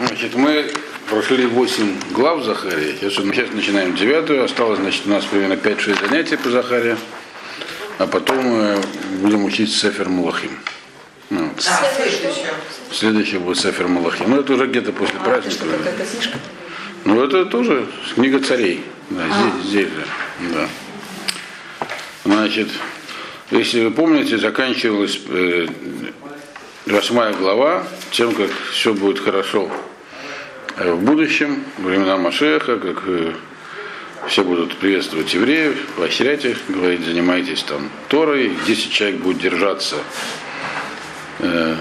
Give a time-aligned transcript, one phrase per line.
[0.00, 0.70] Значит, мы
[1.10, 2.96] прошли 8 глав Захарии.
[3.00, 3.18] Сейчас,
[3.52, 4.44] начинаем девятую.
[4.44, 6.96] Осталось, значит, у нас примерно 5-6 занятий по Захаре.
[7.98, 8.80] А потом мы
[9.20, 10.58] будем учить Сефер Малахим.
[11.28, 11.60] Ну, А,
[11.94, 12.48] следующее.
[12.90, 14.30] следующий будет Сефер Малахим.
[14.30, 15.50] Ну, это уже где-то после А, праздника.
[15.56, 16.38] что, какая-то книжка?
[17.04, 18.82] Ну, это тоже книга царей.
[19.10, 20.06] Да, здесь, здесь же.
[20.54, 20.68] Да.
[22.24, 22.68] Значит,
[23.50, 25.66] если вы помните, заканчивалась э,
[26.86, 29.89] восьмая глава тем, как все будет хорошо э,
[30.86, 33.34] в будущем, во времена Машеха, как э,
[34.28, 39.96] все будут приветствовать евреев, поощрять их, говорить, занимайтесь там Торой, 10 человек будет держаться
[41.40, 41.76] э,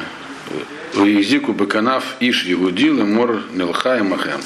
[0.96, 4.42] Езику Баканав Иш Егудил и Мор Нелха и Махем.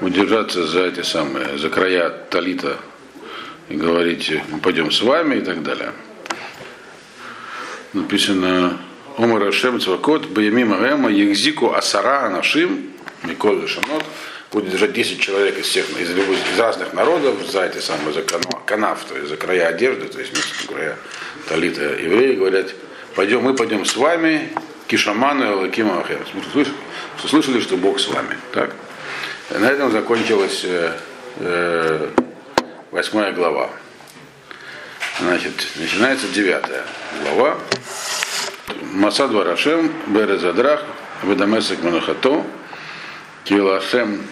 [0.00, 2.78] Удержаться за эти самые, за края Талита
[3.68, 5.92] и говорить, мы пойдем с вами и так далее.
[7.92, 8.78] Написано
[9.16, 12.93] Омар Ашем Цвакот Баями Магема Егзику Асара Анашим
[13.24, 14.04] Миколь Шанот
[14.52, 18.22] будет держать 10 человек из всех из, любых- из разных народов за эти самые за
[18.66, 20.96] канав, то есть за края одежды, то есть вместо края
[21.48, 22.72] талита евреи говорят,
[23.14, 24.52] пойдем, мы пойдем с вами,
[24.86, 26.20] Кишаману и Лакима Ахем.
[27.26, 28.36] Слышали, что Бог с вами.
[28.52, 28.70] Так?
[29.50, 30.92] На этом закончилась э,
[31.38, 32.10] э,
[32.90, 33.70] восьмая глава.
[35.20, 36.84] Значит, начинается девятая
[37.22, 37.58] глава.
[38.92, 40.84] Масад Варашем, Березадрах,
[41.22, 42.44] Ведамесек Манахато,
[43.44, 44.22] Килашем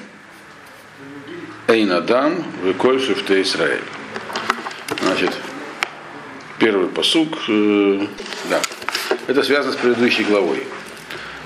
[1.69, 3.85] Эйнадам, Виколь Шифте Израиль.
[5.03, 5.37] Значит,
[6.59, 8.07] первый посук, э,
[8.49, 8.63] да,
[9.27, 10.67] это связано с предыдущей главой.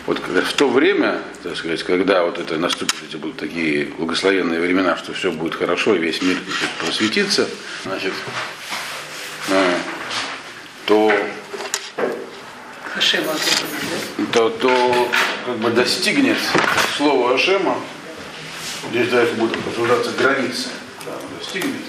[0.06, 4.97] Вот в то время, так сказать, когда вот это наступят эти будут такие благословенные времена,
[4.97, 6.39] что все будет хорошо и весь мир
[6.78, 7.48] просветится,
[7.83, 8.12] значит,
[9.48, 9.75] э,
[10.86, 11.12] то
[12.97, 13.33] Хашема.
[14.33, 15.08] то, то
[15.44, 16.39] как бы достигнет
[16.97, 17.77] слово Ашема,
[18.91, 20.69] здесь дальше будут обсуждаться границы,
[21.05, 21.83] да, достигнет,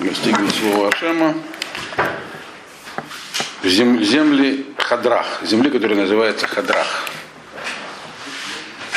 [0.00, 1.34] достигнет слово Ашема,
[3.62, 7.04] зем- земли Хадрах, земли, которая называется Хадрах.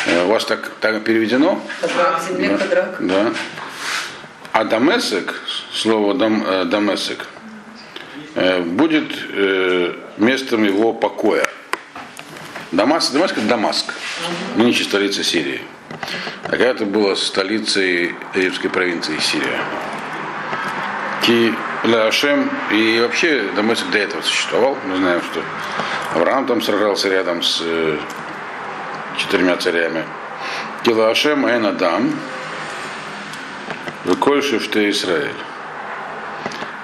[0.08, 1.64] Э, У вас так, так переведено?
[1.80, 2.98] Хадрак, земля, хадрак.
[3.02, 3.34] Да.
[4.52, 5.36] А Дамесек,
[5.76, 7.28] слово дам, э, Дамесек,
[8.36, 11.46] будет э, местом его покоя.
[12.72, 13.94] Дамаск, Дамаск это Дамаск,
[14.56, 15.62] нынче столица Сирии.
[16.44, 19.60] А когда-то была столицей египетской провинции Сирия.
[21.24, 21.54] Ки
[21.84, 24.78] Ляшем, и вообще Дамаск до этого существовал.
[24.86, 25.42] Мы знаем, что
[26.14, 27.98] Авраам там сражался рядом с э,
[29.18, 30.04] четырьмя царями.
[30.84, 32.12] Килашем Эн Адам,
[34.06, 35.34] Выколь Шифте Израиль.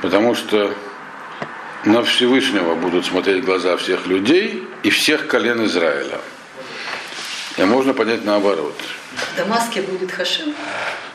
[0.02, 0.74] Потому что
[1.86, 6.20] на Всевышнего будут смотреть глаза всех людей и всех колен Израиля.
[7.58, 8.76] И можно понять наоборот.
[9.16, 10.54] В Дамаске будет Хашем.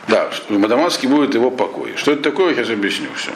[0.09, 1.95] Да, в Дамаске будет его покой.
[1.97, 3.33] Что это такое, я сейчас объясню все.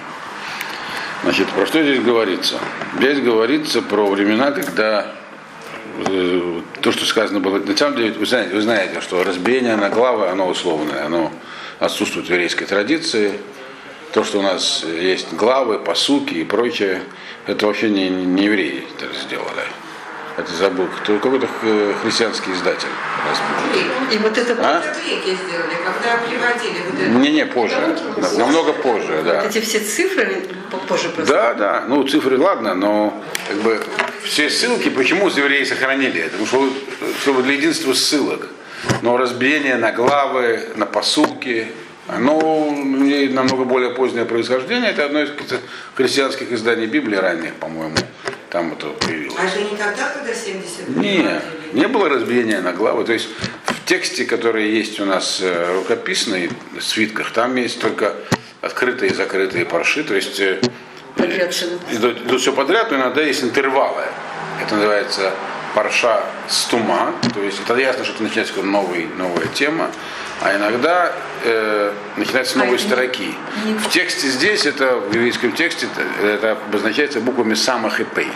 [1.23, 2.59] Значит, про что здесь говорится?
[2.99, 5.13] Здесь говорится про времена, когда
[6.07, 9.89] э, то, что сказано было, на самом деле, вы знаете, вы знаете, что разбиение на
[9.91, 11.33] главы, оно условное, оно
[11.79, 13.33] отсутствует в еврейской традиции.
[14.15, 17.03] То, что у нас есть главы, посуки и прочее,
[17.49, 19.65] это вообще не, не евреи это сделали.
[20.37, 22.87] Это забыл, кто, какой-то э, христианский издатель
[23.29, 24.13] разбил.
[24.13, 24.83] И вот это А?
[25.05, 27.11] Греки сделали, когда приводили вот это.
[27.11, 29.43] Не-не, позже, на- намного позже, да.
[29.43, 30.45] вот эти все цифры
[30.87, 31.35] позже просто.
[31.35, 33.81] Да, да, ну цифры ладно, но как бы
[34.23, 36.39] все ссылки, почему евреи сохранили это?
[36.39, 36.73] Потому что
[37.21, 38.47] чтобы для единства ссылок.
[39.03, 41.67] Но разбиение на главы, на посылки,
[42.07, 44.91] оно имеет намного более позднее происхождение.
[44.91, 45.31] Это одно из
[45.95, 47.97] христианских изданий Библии ранних, по-моему,
[48.51, 49.37] там это появилось.
[49.39, 51.41] А же не тогда, когда 70 Не,
[51.73, 53.05] не было разбиения на главы.
[53.05, 53.29] То есть
[53.65, 58.15] в тексте, который есть у нас э, рукописный, в свитках, там есть только
[58.61, 60.05] открытые и закрытые парши.
[60.05, 60.61] То есть э,
[61.17, 61.55] Подряд
[61.93, 64.03] идут, идут все подряд, но иногда есть интервалы.
[64.61, 65.33] Это называется
[65.75, 67.13] парша стума.
[67.35, 69.91] То есть это ясно, что это начинается новый, новая тема.
[70.41, 71.13] А иногда
[71.45, 73.35] э, начинаются новые А, строки.
[73.65, 78.31] не- В тексте здесь, это в еврейском тексте, это, это обозначается буквами самых и пей.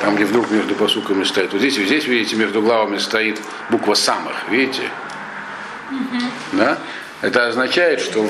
[0.00, 1.52] Там, где вдруг между посуками стоит.
[1.52, 3.40] Вот здесь, здесь, видите, между главами стоит
[3.70, 4.82] буква самых, видите?
[6.52, 6.78] Да?
[7.22, 8.28] Это означает, что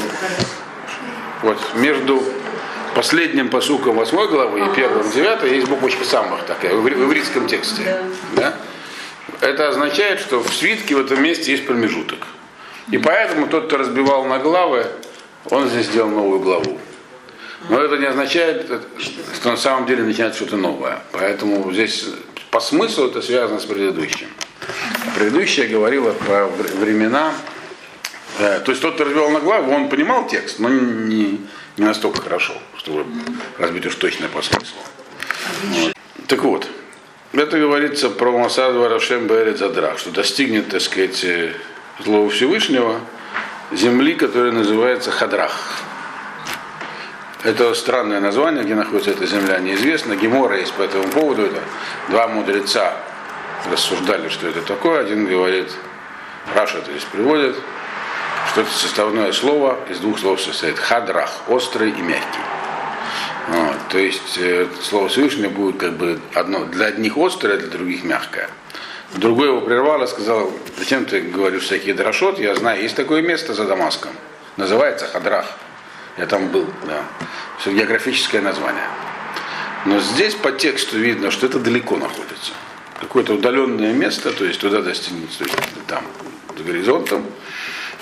[1.42, 2.22] вот между
[2.94, 8.02] последним посуком восьмой главы и первым девятой есть буквочка самых такая, в ивритском тексте.
[8.36, 8.54] Да?
[9.40, 12.18] Это означает, что в свитке в этом месте есть промежуток.
[12.90, 14.86] И поэтому тот, кто разбивал на главы,
[15.50, 16.78] он здесь сделал новую главу.
[17.68, 18.70] Но это не означает,
[19.34, 21.02] что на самом деле начинается что-то новое.
[21.12, 22.06] Поэтому здесь
[22.50, 24.28] по смыслу это связано с предыдущим.
[25.16, 27.32] Предыдущая говорила про вр- времена,
[28.38, 31.40] э, то есть тот, кто развел на главу, он понимал текст, но не,
[31.76, 33.04] не настолько хорошо, чтобы
[33.58, 34.78] разбить уж точно по смыслу.
[35.64, 35.92] Вот.
[36.28, 36.68] Так вот,
[37.32, 41.24] это говорится про Масад Варашем Берет Задрах, что достигнет, так сказать,
[41.98, 43.00] злого Всевышнего
[43.72, 45.52] земли, которая называется Хадрах.
[47.42, 50.16] Это странное название, где находится эта земля, неизвестно.
[50.16, 51.42] Гемора есть по этому поводу.
[51.42, 51.60] Это
[52.08, 52.96] два мудреца
[53.70, 55.00] рассуждали, что это такое.
[55.00, 55.70] Один говорит,
[56.54, 57.56] Раша то есть приводит,
[58.54, 60.78] что составное слово из двух слов состоит.
[60.78, 62.38] Хадрах, острый и мягкий.
[63.48, 68.04] Вот, то есть э, слово Всевышнего будет как бы одно для одних острое, для других
[68.04, 68.48] мягкое.
[69.14, 73.54] Другой его прервал и сказал, зачем ты говоришь всякие дрошот, я знаю, есть такое место
[73.54, 74.12] за Дамаском,
[74.56, 75.46] называется Хадрах.
[76.16, 77.02] Я там был, да.
[77.58, 78.86] Все географическое название.
[79.84, 82.52] Но здесь по тексту видно, что это далеко находится.
[83.00, 85.10] Какое-то удаленное место, то есть туда есть
[85.88, 86.04] там,
[86.56, 87.26] с горизонтом.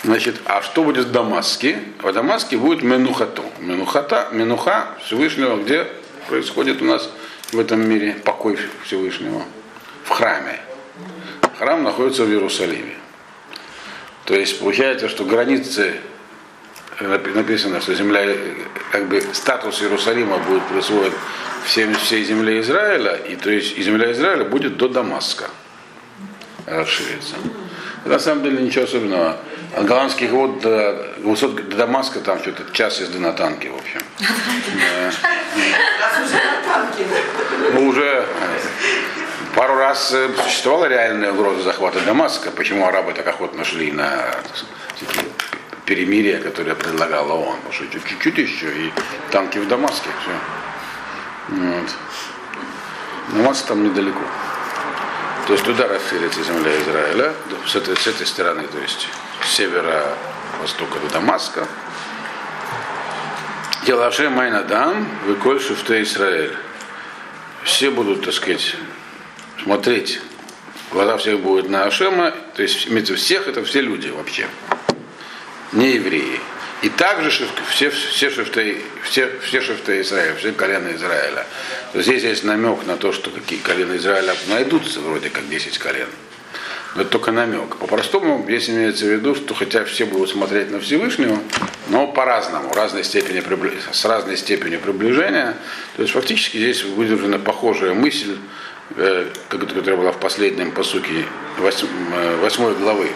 [0.04, 1.78] Значит, а что будет в Дамаске?
[2.02, 3.42] В Дамаске будет Менухато.
[3.60, 5.86] Менухата, Менуха Всевышнего, где
[6.28, 7.08] происходит у нас
[7.52, 9.42] в этом мире покой Всевышнего?
[10.04, 10.58] В храме.
[11.58, 12.96] Храм находится в Иерусалиме.
[14.24, 15.94] То есть получается, что границы
[17.00, 18.36] написано, что земля,
[18.90, 21.12] как бы статус Иерусалима будет присвоен
[21.64, 25.48] всем, всей земле Израиля, и то есть и земля Израиля будет до Дамаска
[26.66, 27.36] расширится.
[28.04, 29.38] Это на самом деле ничего особенного.
[29.74, 34.00] От голландских вод до, высот до Дамаска там что-то час езды на танке, в общем.
[36.66, 37.04] Танке.
[37.72, 38.26] Ну, уже
[39.54, 42.50] пару раз э, существовала реальная угроза захвата Дамаска.
[42.50, 44.34] Почему арабы так охотно шли на
[45.00, 45.24] такие
[45.86, 47.56] перемирия, которые предлагала ООН.
[47.64, 48.92] Потому что чуть-чуть еще и
[49.30, 50.08] танки в Дамаске.
[50.22, 51.56] Все.
[51.56, 51.88] Вот.
[53.34, 54.20] Дамаск там недалеко.
[55.46, 57.32] То есть туда расширится земля Израиля,
[57.66, 59.08] с этой, с этой стороны, то есть
[59.52, 61.68] с севера-востока до Дамаска.
[63.86, 66.56] Елаше Майнадам, Виколь Шифте Израиль.
[67.62, 68.74] Все будут, так сказать,
[69.62, 70.20] смотреть.
[70.90, 74.46] Глаза всех будут на Ашема, то есть имеется всех, это все люди вообще,
[75.72, 76.40] не евреи.
[76.80, 77.30] И также
[77.70, 81.46] все, все шифты, все, все шифты Израиля, все колена Израиля.
[81.94, 86.08] Здесь есть намек на то, что какие колена Израиля найдутся, вроде как 10 колен.
[86.94, 87.76] Это только намек.
[87.76, 91.38] По-простому здесь имеется в виду, что хотя все будут смотреть на Всевышнего,
[91.88, 93.42] но по-разному, разной степени,
[93.92, 95.56] с разной степенью приближения.
[95.96, 98.36] То есть фактически здесь выдержана похожая мысль,
[98.96, 101.24] э, которая была в последнем посуке
[101.58, 103.08] восьмой главы,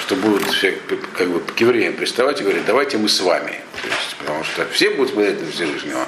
[0.00, 0.78] что будут все
[1.16, 3.60] как бы к евреям приставать и говорить, давайте мы с вами.
[3.82, 6.06] То есть, потому что все будут смотреть на Всевышнего,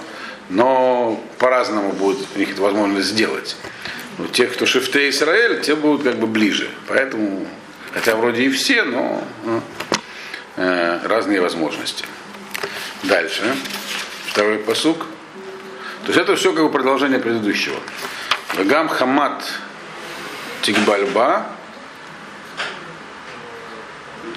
[0.49, 3.57] но по-разному будет у них это возможность сделать.
[4.19, 6.71] Но те, кто шифте Израиль, те будут как бы ближе.
[6.89, 7.47] Поэтому,
[7.93, 9.63] хотя вроде и все, но ну,
[10.57, 12.05] э, разные возможности.
[13.03, 13.43] Дальше.
[14.29, 15.07] Второй посук.
[16.05, 17.77] То есть это все как бы продолжение предыдущего.
[18.65, 19.45] Гам Хамат
[20.63, 21.47] Тикбальба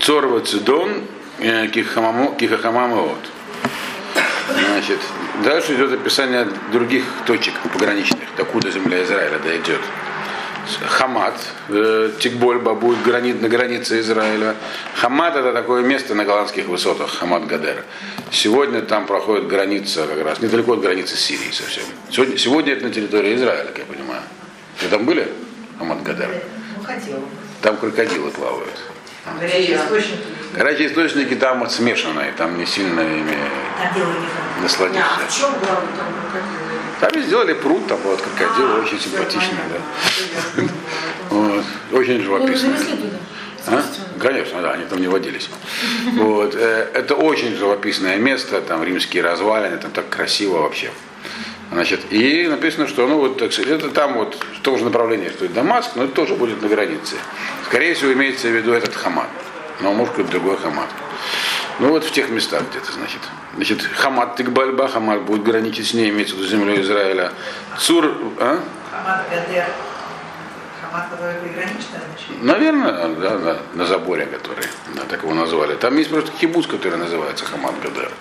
[0.02, 1.06] Цорва Цидон
[1.40, 3.18] Кихахамамот.
[4.50, 5.00] Значит,
[5.44, 9.82] дальше идет описание других точек пограничных, докуда земля Израиля дойдет.
[10.88, 11.34] Хамат,
[11.70, 14.56] э, Тикбольба будет гранит, на границе Израиля.
[14.96, 17.86] Хамат это такое место на голландских высотах, Хамат Гадер.
[18.32, 21.84] Сегодня там проходит граница как раз, недалеко от границы Сирии совсем.
[22.12, 24.22] Сегодня, сегодня это на территории Израиля, как я понимаю.
[24.82, 25.28] Вы там были?
[25.80, 26.30] Хамат Гадер?
[27.62, 28.89] Там крокодилы плавают.
[29.40, 30.24] Горячие источники.
[30.54, 33.38] Горячие источники там вот смешанные, там не сильно ими
[33.94, 34.64] там.
[34.64, 35.04] насладишься.
[35.06, 36.70] А в чем главное там крокодилы?
[37.00, 40.64] Там сделали пруд, там вот крокодил, очень симпатичный, да.
[41.30, 41.64] Вот.
[41.92, 42.74] Очень живописный.
[43.68, 43.84] А?
[44.20, 45.50] Конечно, да, они там не водились.
[46.14, 46.56] Вот.
[46.56, 50.92] э, Это очень живописное место, там римские развалины, там так красиво вообще.
[51.72, 55.48] Значит, и написано, что ну вот это там вот в том же направлении, что и
[55.48, 57.16] Дамаск, но это тоже будет на границе.
[57.66, 59.30] Скорее всего, имеется в виду этот Хамат.
[59.82, 60.90] Но может быть другой Хамат.
[61.80, 63.22] Ну вот в тех местах где-то, значит.
[63.56, 67.32] Значит, Хамат Тикбальба, Хамат будет граничить с ней, имеется в виду землей Израиля.
[67.78, 68.60] Цур, а?
[68.92, 69.66] Хамат Гадер.
[70.92, 71.10] Хамат.
[72.42, 74.66] Наверное, да, да, на заборе, который,
[74.96, 75.76] да, так его назвали.
[75.76, 78.12] Там есть просто кибуц, который называется Хамад Гадер.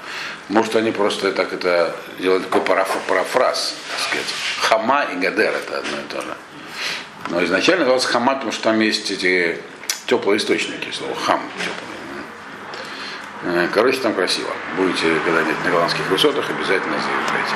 [0.48, 4.34] Может, они просто так это делают такой параф- парафраз, так сказать.
[4.62, 6.34] Хама и Гадер это одно и то же.
[7.30, 9.58] Но изначально назывался Хамат, потому что там есть эти
[10.06, 13.64] теплые источники, слово хам теплый.
[13.64, 14.50] Э, Короче, там красиво.
[14.76, 17.54] Будете когда-нибудь на голландских высотах, обязательно заезжайте.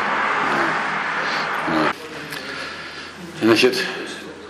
[3.41, 3.77] Значит,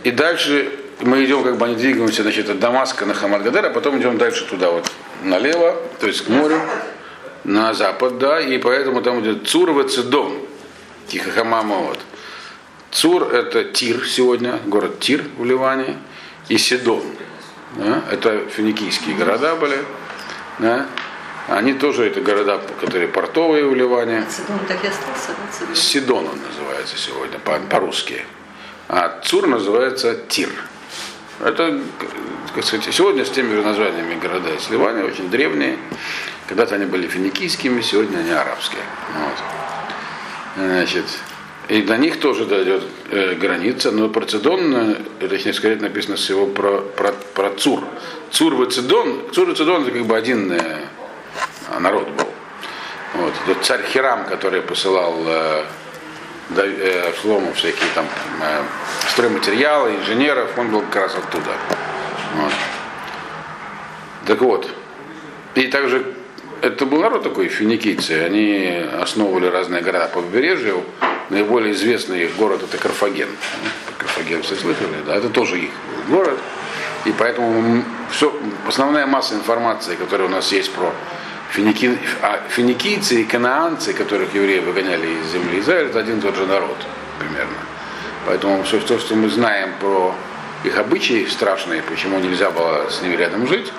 [0.05, 3.99] и дальше мы идем, как бы они двигаемся, значит, от Дамаска на Хамадгадер, а потом
[4.01, 4.91] идем дальше туда вот
[5.23, 6.61] налево, то есть к морю,
[7.45, 10.39] на запад, да, и поэтому там идет Цур Цидон,
[11.09, 11.99] Тихохамама вот.
[12.91, 15.97] Цур это Тир сегодня, город Тир в Ливане,
[16.49, 17.03] и Сидон.
[17.77, 19.79] Да, это финикийские города были.
[20.59, 20.87] Да.
[21.49, 24.25] Они тоже это города, которые портовые в Ливане.
[24.29, 25.31] Цидон так и остался,
[25.69, 25.75] да?
[25.75, 28.25] Сидон он называется сегодня по- по-русски.
[28.93, 30.51] А Цур называется Тир.
[31.41, 31.81] Это,
[32.55, 35.79] как сказать, сегодня с теми же названиями города из Ливана, очень древние.
[36.47, 38.83] Когда-то они были финикийскими, сегодня они арабские.
[39.15, 40.67] Вот.
[40.67, 41.07] Значит,
[41.69, 44.75] и до них тоже дойдет э, граница, но про Цидон,
[45.21, 47.83] э, точнее сказать, написано всего про, про, про Цур.
[48.31, 50.85] Цур и Цидон, Цур и Цидон это как бы один э,
[51.81, 52.29] народ был.
[53.15, 53.33] Вот.
[53.47, 55.65] Тот царь Хирам, который посылал э,
[56.57, 58.07] э, Шлому всякие там
[58.43, 58.63] э,
[59.11, 61.53] стройматериалы, инженеров, он был как раз оттуда.
[62.37, 62.53] Вот.
[64.27, 64.69] Так вот,
[65.55, 66.15] и также
[66.63, 70.85] это был народ такой, финикийцы, они основывали разные города по побережью.
[71.29, 73.29] Наиболее известный их город это Карфаген.
[73.99, 75.71] Карфаген все слышали, да, это тоже их
[76.09, 76.39] город.
[77.05, 78.33] И поэтому все,
[78.67, 80.93] основная масса информации, которая у нас есть про
[82.23, 86.47] а финикийцы и канаанцы, которых евреи выгоняли из земли Израиля, это один и тот же
[86.47, 86.77] народ
[87.19, 87.57] примерно.
[88.27, 90.15] Поэтому все то, что мы знаем про
[90.65, 93.73] их обычаи страшные, почему нельзя было с ними рядом жить,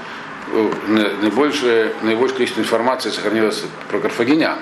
[0.51, 4.59] э, на- наибольшее, наибольшее количество информации сохранилось про карфагенян.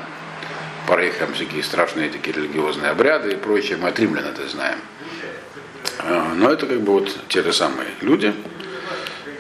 [0.88, 3.78] Про их там всякие страшные такие религиозные обряды и прочее.
[3.82, 4.80] Мы от римлян это знаем.
[6.00, 8.34] Э, Но это как бы вот те же самые люди,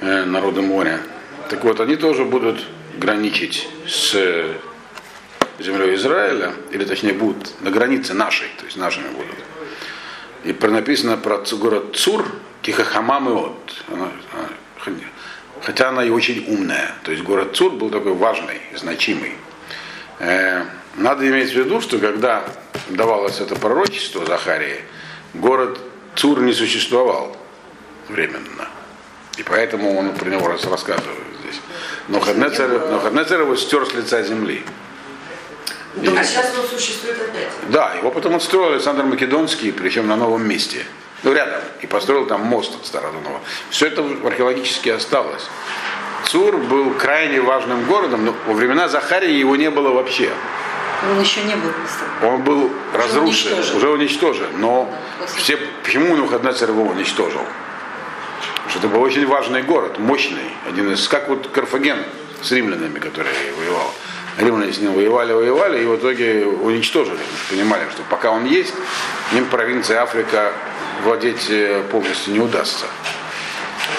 [0.01, 0.99] э, народы моря.
[1.49, 2.63] Так вот, они тоже будут
[2.97, 4.15] граничить с
[5.59, 9.35] землей Израиля, или точнее будут на границе нашей, то есть нашими будут.
[10.43, 12.25] И написано про город Цур,
[12.61, 13.85] Кихахамам и от.
[15.63, 16.95] Хотя она и очень умная.
[17.03, 19.33] То есть город Цур был такой важный, значимый.
[20.19, 20.63] Э,
[20.95, 22.43] Надо иметь в виду, что когда
[22.89, 24.81] давалось это пророчество Захарии,
[25.33, 25.79] город
[26.15, 27.37] Цур не существовал
[28.09, 28.67] временно.
[29.37, 31.61] И поэтому он про него рассказывает здесь.
[32.07, 34.63] Но Хаднецер, но Хаднецер его стер с лица земли.
[35.95, 37.49] А сейчас он существует опять.
[37.69, 40.85] Да, его потом отстроил Александр Македонский, причем на новом месте.
[41.23, 41.61] Ну, рядом.
[41.81, 43.41] И построил там мост от Стародонова.
[43.69, 45.43] Все это археологически осталось.
[46.25, 50.31] Цур был крайне важным городом, но во времена Захарии его не было вообще.
[51.09, 52.35] Он еще не был построен.
[52.35, 53.77] Он был разрушен, уничтожен.
[53.77, 54.47] уже уничтожен.
[54.57, 54.93] Но
[55.35, 57.41] все, почему Навуходоносор его уничтожил?
[58.71, 60.45] Что это был очень важный город, мощный.
[60.65, 61.97] Один из, как вот Карфаген
[62.41, 63.93] с римлянами, который воевал.
[64.37, 67.19] Римляне с ним воевали, воевали, и в итоге уничтожили.
[67.49, 68.73] Понимали, что пока он есть,
[69.33, 70.53] им провинция Африка
[71.03, 72.85] владеть э, полностью не удастся.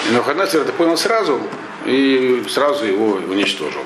[0.09, 1.39] И Навуходоносор это понял сразу,
[1.85, 3.83] и сразу его уничтожил.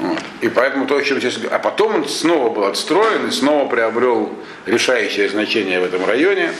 [0.00, 0.18] Вот.
[0.40, 1.38] И поэтому то, о чем сейчас.
[1.48, 4.36] А потом он снова был отстроен и снова приобрел
[4.66, 6.52] решающее значение в этом районе,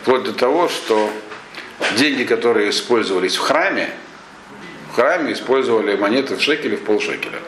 [0.00, 1.10] вплоть до того, что
[1.96, 3.90] деньги, которые использовались в храме,
[4.92, 7.38] в храме использовали монеты в шекеле в полшекеля.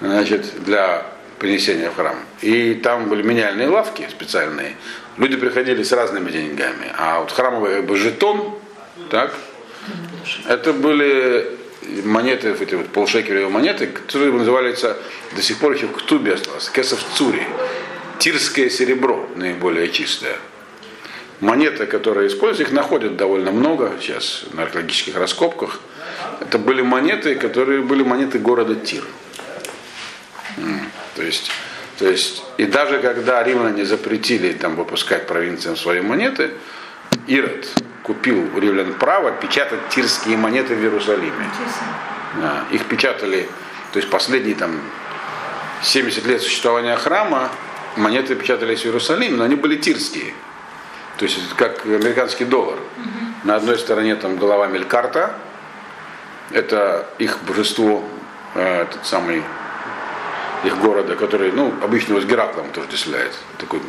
[0.00, 1.06] Значит, для
[1.38, 2.16] принесения в храм.
[2.42, 4.76] И там были меняльные лавки специальные.
[5.16, 6.92] Люди приходили с разными деньгами.
[6.96, 8.58] А вот храмовый как бы жетон,
[9.10, 9.34] так,
[10.46, 11.58] это были
[12.04, 14.96] монеты, эти вот полшекелевые монеты, которые называются,
[15.34, 17.42] до сих пор еще в Ктубе осталось, кесов цури.
[18.18, 20.36] Тирское серебро, наиболее чистое.
[21.40, 25.80] Монеты, которые используют, их находят довольно много сейчас на археологических раскопках.
[26.40, 29.04] Это были монеты, которые были монеты города Тир.
[31.16, 31.50] То есть,
[31.98, 36.50] то есть, и даже когда римляне запретили там выпускать провинциям свои монеты,
[37.26, 37.66] Ирод
[38.02, 41.50] купил у римлян право печатать тирские монеты в Иерусалиме.
[42.40, 43.48] Да, их печатали,
[43.92, 44.80] то есть последние там
[45.82, 47.50] 70 лет существования храма,
[47.96, 50.34] монеты печатались в Иерусалиме, но они были тирские.
[51.20, 52.78] То есть как американский доллар.
[53.44, 55.34] На одной стороне там голова Мелькарта,
[56.50, 58.02] это их божество,
[58.54, 59.42] э, этот самый
[60.64, 63.34] их города, который, ну, обычно его с Гераклом отождествляет.
[63.58, 63.82] Такой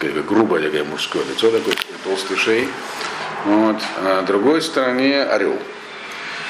[0.00, 2.68] такое грубое такое мужское лицо, такой толстый шеи.
[3.44, 3.80] Вот.
[3.98, 5.56] А на другой стороне орел.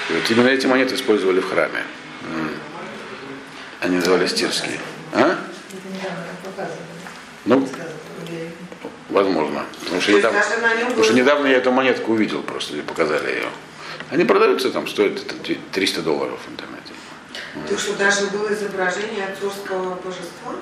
[0.08, 1.84] И вот именно эти монеты использовали в храме.
[3.82, 4.80] Они назывались тирские.
[5.12, 5.36] А?
[7.44, 7.68] Ну,
[9.10, 9.64] возможно.
[9.84, 10.40] Потому что, недавно,
[10.88, 13.48] потому что недавно я эту монетку увидел просто, и показали ее.
[14.10, 16.92] Они продаются, там стоят это 300 долларов в интернете.
[17.68, 20.54] Так что даже было изображение отцовского божества?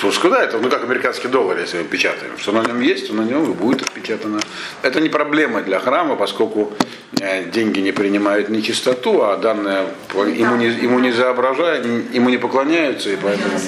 [0.00, 2.38] Тушка, да, это ну как американский доллар, если мы печатаем.
[2.38, 4.40] Что на нем есть, то на нем и будет отпечатано.
[4.82, 6.72] Это не проблема для храма, поскольку
[7.20, 12.38] э, деньги не принимают не чистоту, а данное ему не, ему не заображают, ему не
[12.38, 13.58] поклоняются, и поэтому.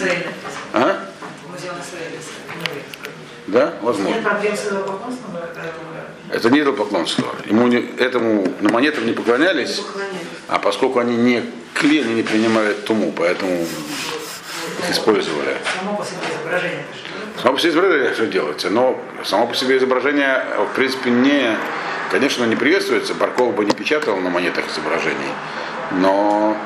[0.72, 1.09] А?
[3.46, 4.14] Да, возможно.
[4.14, 5.40] Нет проблем с идолопоклонством, но
[6.32, 7.26] это не идолопоклонство.
[7.46, 9.82] Ему не, этому на монетам не поклонялись,
[10.48, 11.42] а поскольку они не
[11.74, 15.56] клей, они не принимают туму, поэтому их использовали.
[15.78, 16.84] Само по себе изображение.
[17.42, 21.56] Само по себе изображение что делается, но само по себе изображение, в принципе, не,
[22.10, 23.14] конечно, не приветствуется.
[23.14, 25.32] Барков бы не печатал на монетах изображений,
[25.92, 26.56] но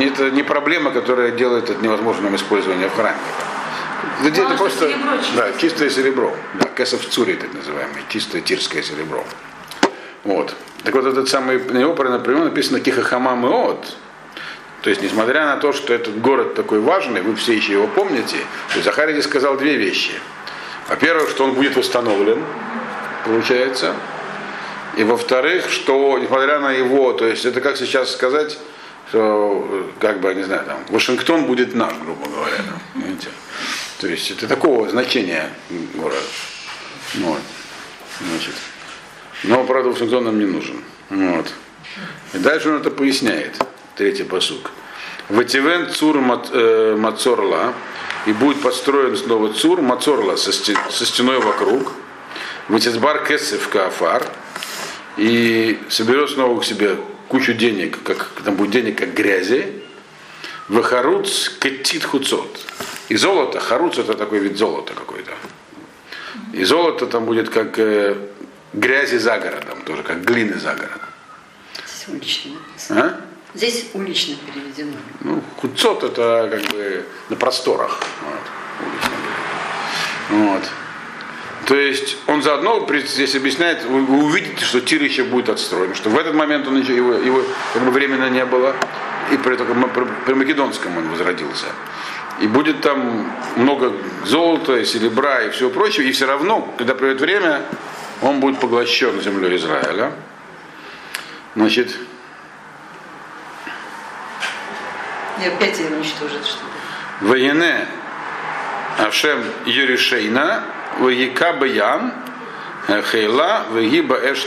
[0.00, 3.18] это не проблема, которая делает это невозможным использование в храме.
[4.20, 5.52] Это, это Ну, а что просто серебро чистое?
[5.52, 9.24] да, чистое серебро, да, кесов цури, так называемый, чистое тирское серебро.
[10.24, 10.54] Вот.
[10.84, 13.96] Так вот, этот самый, на него, например, написано Кихахамам и От.
[14.82, 18.36] То есть, несмотря на то, что этот город такой важный, вы все еще его помните,
[18.68, 20.12] то есть Захарий здесь сказал две вещи.
[20.88, 22.42] Во-первых, что он будет восстановлен,
[23.24, 23.94] получается.
[24.96, 28.58] И во-вторых, что, несмотря на его, то есть это как сейчас сказать,
[29.08, 32.56] что, э, как бы, не знаю, там, Вашингтон будет наш, грубо говоря.
[32.56, 33.28] там, понимаете?
[34.00, 35.50] То есть это такого значения
[35.94, 36.24] город.
[37.16, 37.40] Вот.
[38.18, 38.54] Значит.
[39.44, 40.82] Но, правда, Вашингтон нам не нужен.
[41.10, 41.52] Вот.
[42.32, 43.56] И дальше он это поясняет.
[43.96, 44.70] Третий посук.
[45.28, 47.74] Вативен цур э, мацорла,
[48.26, 51.92] и будет построен снова цур мацорла со, сте- со стеной вокруг.
[52.68, 54.26] Ватизбар кесев каафар,
[55.18, 56.96] и соберет снова к себе
[57.28, 59.82] кучу денег, как там будет денег как грязи.
[60.68, 62.60] Вахаруц катит хуцот.
[63.10, 65.32] И золото, харуц это такой вид золота какой-то.
[66.52, 68.16] И золото там будет как э,
[68.72, 71.08] грязи за городом, тоже как глины за городом.
[71.86, 72.52] Здесь улично.
[72.90, 73.20] А?
[73.54, 74.96] Здесь улично переведено.
[75.22, 78.00] Ну, хуцот это как бы на просторах.
[80.30, 80.62] Вот, вот.
[81.66, 86.10] То есть он заодно здесь объясняет, вы, вы увидите, что Тир еще будет отстроен, что
[86.10, 87.42] в этот момент он еще, его, его
[87.74, 88.76] как бы временно не было,
[89.32, 91.66] и при, только при, при Македонском он возродился.
[92.40, 93.92] И будет там много
[94.24, 97.62] золота, и серебра и всего прочего, и все равно, когда придет время,
[98.22, 100.12] он будет поглощен землей Израиля.
[101.54, 101.96] Значит,
[105.42, 107.26] И опять ее уничтожит что-то.
[107.26, 107.86] Ваене
[108.98, 110.64] Ашем Юришейна,
[110.98, 112.12] Ваека Баям,
[113.10, 114.46] Хейла, Вегиба Эш.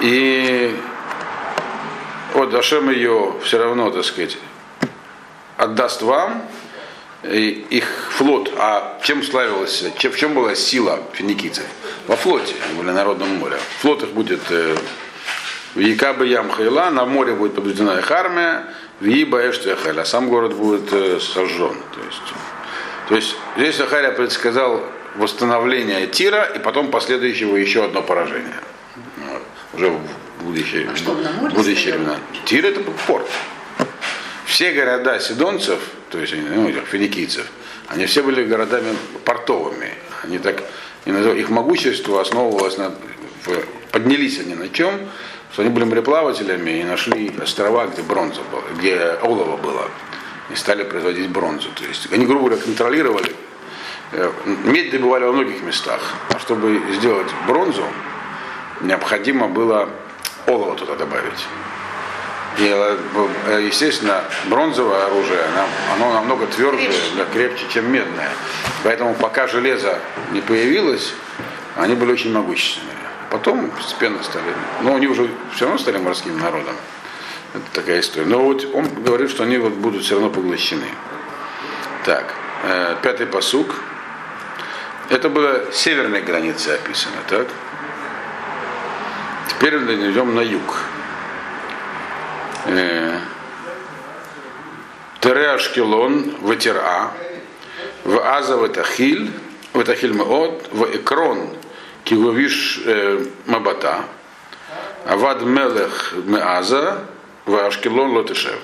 [0.00, 0.76] И
[2.34, 4.36] вот Ашем ее все равно, так сказать,
[5.56, 6.42] отдаст вам
[7.22, 8.52] и их флот.
[8.56, 11.64] А чем славилась, чем, в чем была сила финикийцев?
[12.06, 13.56] Во флоте, на Народном море.
[13.80, 14.76] Флот их будет э,
[15.74, 18.66] в Якабы Ям Хайла, на море будет побеждена их армия,
[19.00, 21.76] в Иба Эштехаль, а сам город будет э, сожжен.
[21.94, 22.22] То есть,
[23.08, 24.82] то есть здесь Захария предсказал
[25.16, 28.60] восстановление Тира и потом последующего еще одно поражение.
[29.16, 29.42] Вот.
[29.74, 32.16] Уже в будущее, А что, в будущее времена.
[32.44, 33.26] Тир это порт.
[34.46, 37.46] Все города сидонцев, то есть ну, этих финикийцев,
[37.88, 39.90] они все были городами портовыми.
[40.22, 40.62] Они так,
[41.04, 42.94] их могущество основывалось на,
[43.90, 44.92] поднялись они на чем?
[45.52, 49.90] Что они были мореплавателями и нашли острова, где бронза была, где олово было,
[50.52, 51.68] и стали производить бронзу.
[51.74, 53.34] То есть они, грубо говоря, контролировали.
[54.12, 54.30] Э,
[54.64, 56.14] Медь добывали во многих местах.
[56.32, 57.84] А чтобы сделать бронзу,
[58.80, 59.88] необходимо было
[60.46, 61.46] олово туда добавить.
[62.58, 65.40] И, э, естественно, бронзовое оружие,
[65.94, 66.90] оно, намного тверже,
[67.32, 68.30] крепче, чем медное.
[68.82, 69.98] Поэтому пока железо
[70.32, 71.12] не появилось,
[71.76, 72.96] они были очень могущественные.
[73.30, 76.74] Потом постепенно стали, но они уже все равно стали морским народом.
[77.52, 78.26] Это такая история.
[78.26, 80.86] Но вот он говорит, что они вот будут все равно поглощены.
[82.04, 83.74] Так, э, пятый посук.
[85.10, 87.46] Это была северная граница описана, так?
[89.48, 90.76] Теперь мы идем на юг.
[92.68, 93.20] Э,
[95.20, 97.12] Тере Ашкелон, Ветера,
[98.04, 99.30] в Аза Ветахиль,
[99.72, 101.50] Ветахиль Меот, в Экрон,
[102.04, 104.04] Киговиш э, Мабата,
[105.04, 107.04] Авад Мелех Меаза,
[107.44, 108.58] в Ашкелон Лотешев.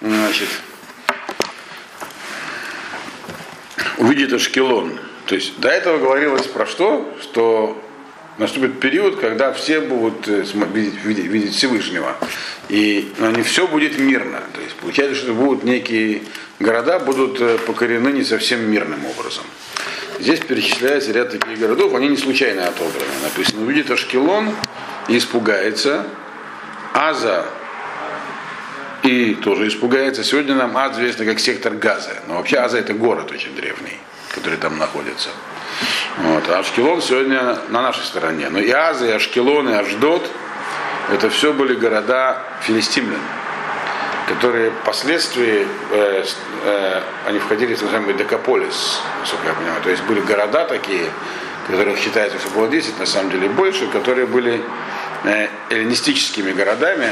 [0.00, 0.48] Значит,
[3.98, 4.98] увидит Ашкелон.
[5.26, 7.12] То есть до этого говорилось про что?
[7.20, 7.80] Что
[8.38, 12.16] наступит период, когда все будут э, видеть, видеть, видеть Всевышнего.
[12.68, 14.42] И но не все будет мирно.
[14.54, 16.22] То есть получается, что будут некие
[16.60, 19.44] города будут э, покорены не совсем мирным образом.
[20.18, 23.12] Здесь перечисляется ряд таких городов, они не случайно отобраны.
[23.22, 24.54] Написано, увидит Ашкелон
[25.08, 26.06] и испугается.
[26.94, 27.46] Аза
[29.02, 30.22] и тоже испугается.
[30.22, 32.22] Сегодня нам Ад известно как сектор Газа.
[32.28, 33.98] Но вообще Аза это город очень древний,
[34.32, 35.30] который там находится.
[36.18, 36.48] Вот.
[36.48, 38.48] А Ашкелон сегодня на нашей стороне.
[38.50, 40.30] Но и Аза, и Ашкелон, и Аждот
[41.10, 43.20] это все были города филистимлян,
[44.28, 46.24] которые впоследствии э,
[46.64, 49.82] э, они входили в называемый Декаполис, насколько я понимаю.
[49.82, 51.10] То есть были города такие,
[51.66, 54.60] которых считается, что было 10, на самом деле больше, которые были
[55.24, 57.10] э, эллинистическими городами,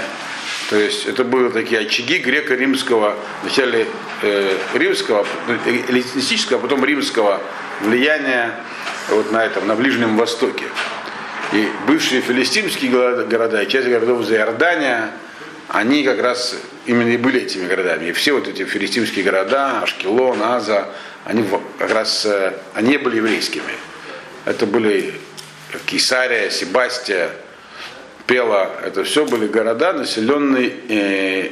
[0.69, 3.89] то есть это были такие очаги греко-римского, вначале
[4.23, 7.41] э, римского, ну, эллинистического, а потом римского
[7.81, 8.55] влияния
[9.15, 10.65] вот на этом, на Ближнем Востоке.
[11.53, 15.11] И бывшие филистимские города и часть городов за Иордания,
[15.69, 18.07] они как раз именно и были этими городами.
[18.07, 20.89] И все вот эти филистимские города, Ашкелон, Аза,
[21.25, 21.45] они
[21.79, 23.73] как раз э, они были еврейскими.
[24.45, 25.15] Это были
[25.87, 27.31] Кесария, Себастия,
[28.27, 31.51] Пела, это все были города, населенные э,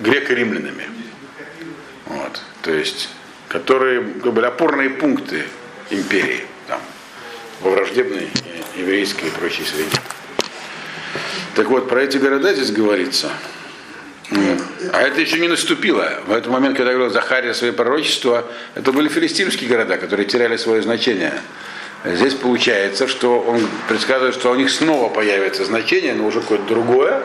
[0.00, 0.84] греко-римлянами.
[2.06, 2.40] Вот.
[2.62, 3.08] То есть,
[3.48, 5.44] которые были опорные пункты
[5.90, 6.80] империи там,
[7.60, 8.28] во враждебной
[8.76, 9.96] еврейской и прочей среде.
[11.54, 13.30] Так вот, про эти города здесь говорится.
[14.92, 16.20] А это еще не наступило.
[16.26, 18.44] В этот момент, когда говорил Захария свои пророчества,
[18.74, 21.32] это были филистимские города, которые теряли свое значение.
[22.04, 27.22] Здесь получается, что он предсказывает, что у них снова появится значение, но уже какое-то другое,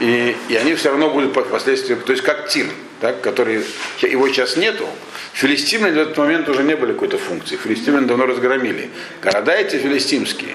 [0.00, 2.66] и, и они все равно будут впоследствии, то есть как Тир,
[3.00, 3.64] так, который,
[4.02, 4.88] его сейчас нету,
[5.32, 7.56] Филистимляне в этот момент уже не были какой-то функции.
[7.56, 8.90] Филистимляне давно разгромили.
[9.22, 10.54] Города эти филистимские.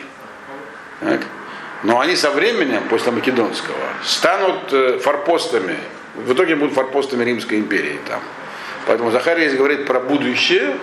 [1.00, 1.22] Так?
[1.84, 5.78] Но они со временем, после Македонского, станут э, форпостами.
[6.16, 8.22] В итоге будут форпостами Римской империи там.
[8.86, 10.76] Поэтому Захария здесь говорит про будущее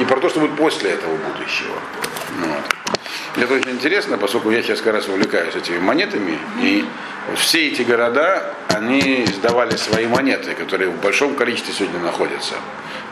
[0.00, 1.74] и про то, что будет после этого будущего.
[2.40, 2.98] Вот.
[3.36, 6.84] Это очень интересно, поскольку я сейчас как раз увлекаюсь этими монетами, и
[7.36, 12.54] все эти города, они сдавали свои монеты, которые в большом количестве сегодня находятся,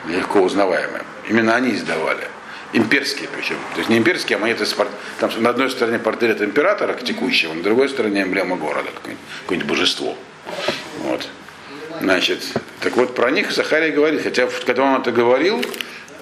[0.06, 1.02] легко узнаваемые.
[1.28, 2.28] Именно они издавали.
[2.72, 3.56] Имперские причем.
[3.74, 4.74] То есть не имперские, а монеты с
[5.18, 10.16] Там на одной стороне портрет императора текущего, на другой стороне эмблема города, какое-нибудь, какое божество.
[11.00, 11.28] Вот.
[12.00, 12.42] Значит,
[12.80, 15.62] так вот про них Захарий говорит, хотя когда он это говорил,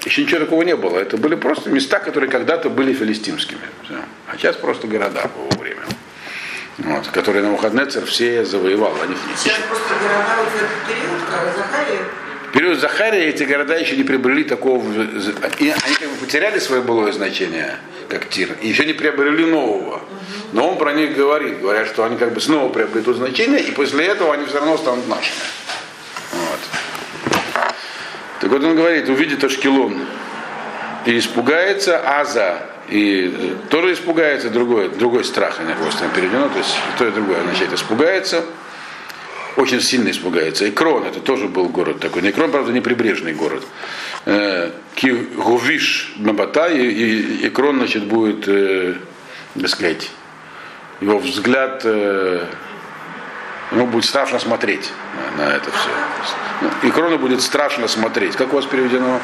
[0.04, 0.98] еще ничего такого не было.
[0.98, 3.60] Это были просто места, которые когда-то были филистимскими.
[3.84, 3.94] Все.
[4.26, 5.82] А сейчас просто города в его время.
[6.78, 8.94] Вот, которые на Навуходнецер все завоевал.
[9.02, 9.14] Они...
[9.36, 12.00] Сейчас просто города вот в этот период, как Захария,
[12.48, 14.82] в период Захария эти города еще не приобрели такого...
[15.58, 17.76] И они как бы потеряли свое былое значение,
[18.08, 20.00] как Тир, и еще не приобрели нового.
[20.52, 21.60] Но он про них говорит.
[21.60, 25.06] Говорят, что они как бы снова приобретут значение, и после этого они все равно станут
[25.06, 25.36] нашими.
[28.50, 29.96] Так вот он говорит, увидит Ашкелон
[31.06, 37.06] и испугается Аза, и тоже испугается другой, другой страх, на просто переведено, то есть то
[37.06, 38.44] и другое означает испугается,
[39.54, 40.66] очень сильно испугается.
[40.66, 42.22] И Крон, это тоже был город такой.
[42.22, 43.62] Не Крон, правда, не прибрежный город.
[44.26, 48.94] Э, Киговиш Мабата, и, и Крон, значит, будет, э,
[49.60, 50.10] так сказать,
[51.00, 52.46] его взгляд э,
[53.72, 54.90] ему будет страшно смотреть
[55.36, 55.90] на, на это все.
[56.62, 58.36] Ну, и крону будет страшно смотреть.
[58.36, 59.20] Как у вас переведено?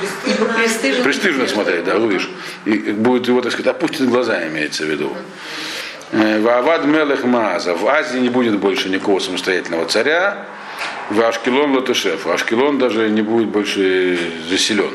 [0.00, 1.04] Престижно, Престижно.
[1.04, 2.28] Престижно смотреть, да, увидишь.
[2.64, 5.16] И будет его, так сказать, опустить глаза, имеется в виду.
[6.12, 7.74] Э, Ваавад Мелех Мааза.
[7.74, 10.46] В Азии не будет больше никакого самостоятельного царя.
[11.10, 12.26] В Ашкелон Латышев.
[12.26, 14.92] Ашкелон даже не будет больше заселен.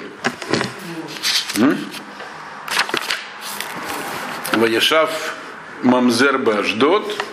[4.54, 5.36] Ваешав
[5.84, 7.24] Мамзер Баждот.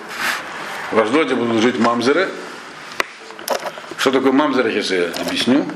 [0.95, 2.29] В Аждоте будут жить мамзеры.
[3.97, 5.67] Что такое мамзеры, сейчас я объясню.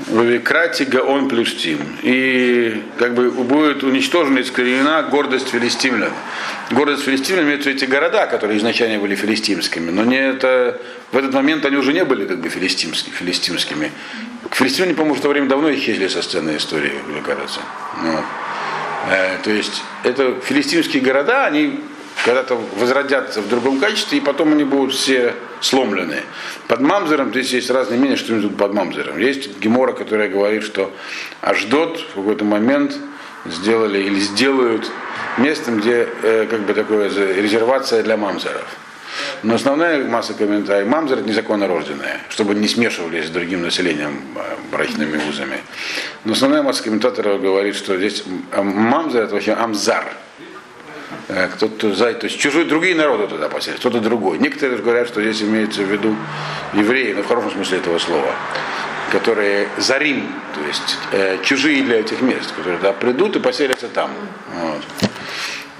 [0.00, 1.78] В Викрате Гаон Плюштим.
[2.02, 6.10] И как бы будет уничтожена искоренена гордость филистимлян.
[6.72, 9.92] Гордость филистимлян имеются эти города, которые изначально были филистимскими.
[9.92, 10.80] Но не это,
[11.12, 13.14] в этот момент они уже не были как бы филистимскими.
[13.14, 13.92] филистимскими.
[14.50, 17.60] Филистимляне, по-моему, в то время давно исчезли со сцены истории, мне кажется.
[18.00, 18.24] Вот.
[19.08, 21.78] Э, то есть это филистимские города, они
[22.24, 26.22] когда-то возродятся в другом качестве, и потом они будут все сломлены.
[26.68, 29.18] Под мамзером, здесь есть разные мнения, что тут под мамзером.
[29.18, 30.92] Есть Гемора, которая говорит, что
[31.40, 32.96] Аждот в какой-то момент
[33.44, 34.90] сделали или сделают
[35.38, 38.66] местом, где э, как бы такое резервация для мамзеров.
[39.42, 44.40] Но основная масса комментариев, мамзер это незаконно рожденные, чтобы не смешивались с другим населением э,
[44.70, 45.58] брачными узами.
[46.24, 50.12] Но основная масса комментаторов говорит, что здесь мамзер это вообще амзар,
[51.54, 54.38] кто-то за, то есть чужие другие народы туда поселят, кто-то другой.
[54.38, 56.16] Некоторые говорят, что здесь имеется в виду
[56.74, 58.32] евреи, но в хорошем смысле этого слова,
[59.10, 63.88] которые за Рим, то есть э, чужие для этих мест, которые туда придут и поселятся
[63.88, 64.10] там.
[64.54, 64.82] Вот.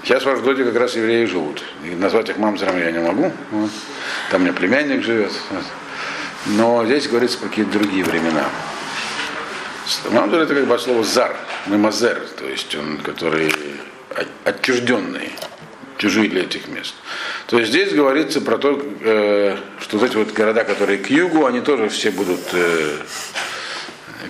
[0.05, 1.63] Сейчас в Ашдоде как раз евреи живут.
[1.85, 3.33] И назвать их мамзером я не могу.
[3.53, 3.71] Вот.
[4.31, 5.33] Там у меня племянник живет.
[5.51, 5.65] Вот.
[6.47, 8.47] Но здесь говорится про какие-то другие времена.
[10.11, 13.53] Мамзер это как бы от слова зар, мемазер, то есть он, который
[14.45, 15.31] отчужденный,
[15.99, 16.95] чужие для этих мест.
[17.47, 21.47] То есть здесь говорится про то, э, что вот эти вот города, которые к югу,
[21.47, 22.97] они тоже все будут э,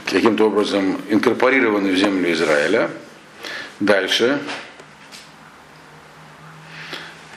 [0.07, 2.91] каким-то образом инкорпорированы в землю Израиля.
[3.81, 4.39] Дальше.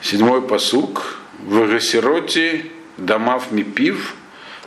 [0.02, 1.18] Седьмой посук.
[1.38, 4.14] В Гасероте Дамав Мипив,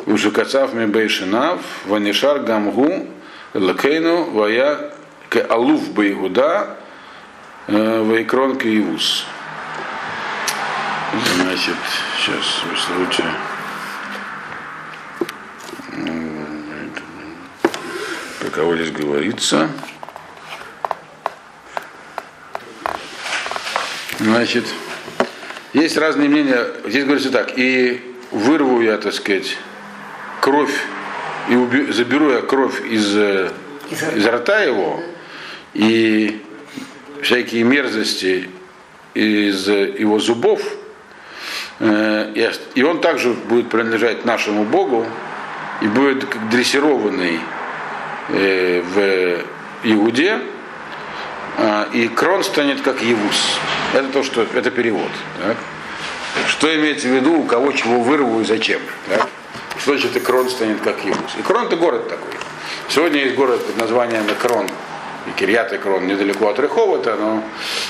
[0.06, 3.08] в Жукацав Мибейшинав, Ванишар Гамгу,
[3.54, 4.92] Лакейну, Вая
[5.30, 6.78] к Алуф Бейгуда,
[7.70, 9.28] Вайкрон Киевус.
[11.36, 11.76] Значит,
[12.18, 13.24] сейчас случай.
[18.40, 19.70] Про кого здесь говорится?
[24.18, 24.66] Значит,
[25.74, 26.66] есть разные мнения.
[26.86, 29.58] Здесь говорится так, и вырву я, так сказать,
[30.42, 30.76] кровь,
[31.48, 35.04] и уби, заберу я кровь из, из рта его,
[35.76, 36.44] и
[37.22, 38.50] всякие мерзости
[39.14, 40.62] из его зубов,
[41.80, 45.06] и он также будет принадлежать нашему Богу
[45.82, 47.40] и будет дрессированный
[48.30, 49.38] в
[49.84, 50.40] Иуде,
[51.94, 53.58] и крон станет как Евус.
[53.94, 55.10] Это то, что это перевод.
[55.42, 55.58] Так?
[56.48, 58.82] Что имеется в виду, у кого чего вырву и зачем?
[59.10, 59.28] Так?
[59.80, 61.36] Что значит Икрон станет как Евус?
[61.40, 62.34] Икрон это город такой.
[62.90, 64.68] Сегодня есть город под названием Икрон.
[65.28, 67.44] И Кирьят Икрон недалеко от Реховата, но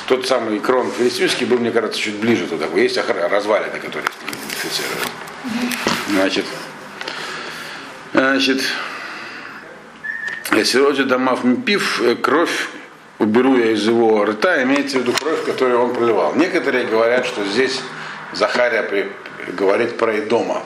[0.07, 2.65] тот самый Икрон филистимский был, мне кажется, чуть ближе туда.
[2.75, 5.07] Есть развалины, которые идентифицируют.
[6.09, 6.45] Значит,
[8.13, 8.61] значит,
[10.53, 12.67] если роди домов пив, кровь
[13.19, 16.35] уберу я из его рта, имеется в виду кровь, которую он проливал.
[16.35, 17.79] Некоторые говорят, что здесь
[18.33, 19.11] Захария при,
[19.53, 20.63] говорит про Идома,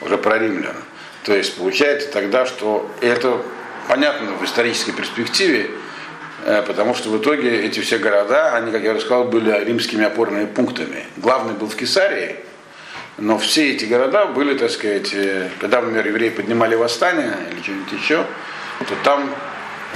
[0.00, 0.76] уже про римлян.
[1.24, 3.42] То есть получается тогда, что это
[3.88, 5.70] понятно в исторической перспективе,
[6.44, 10.04] э, потому что в итоге эти все города, они, как я уже сказал, были римскими
[10.04, 11.04] опорными пунктами.
[11.16, 12.36] Главный был в Кесарии,
[13.18, 17.92] но все эти города были, так сказать, э, когда, например, евреи поднимали восстание или что-нибудь
[17.92, 18.26] еще,
[18.88, 19.34] то там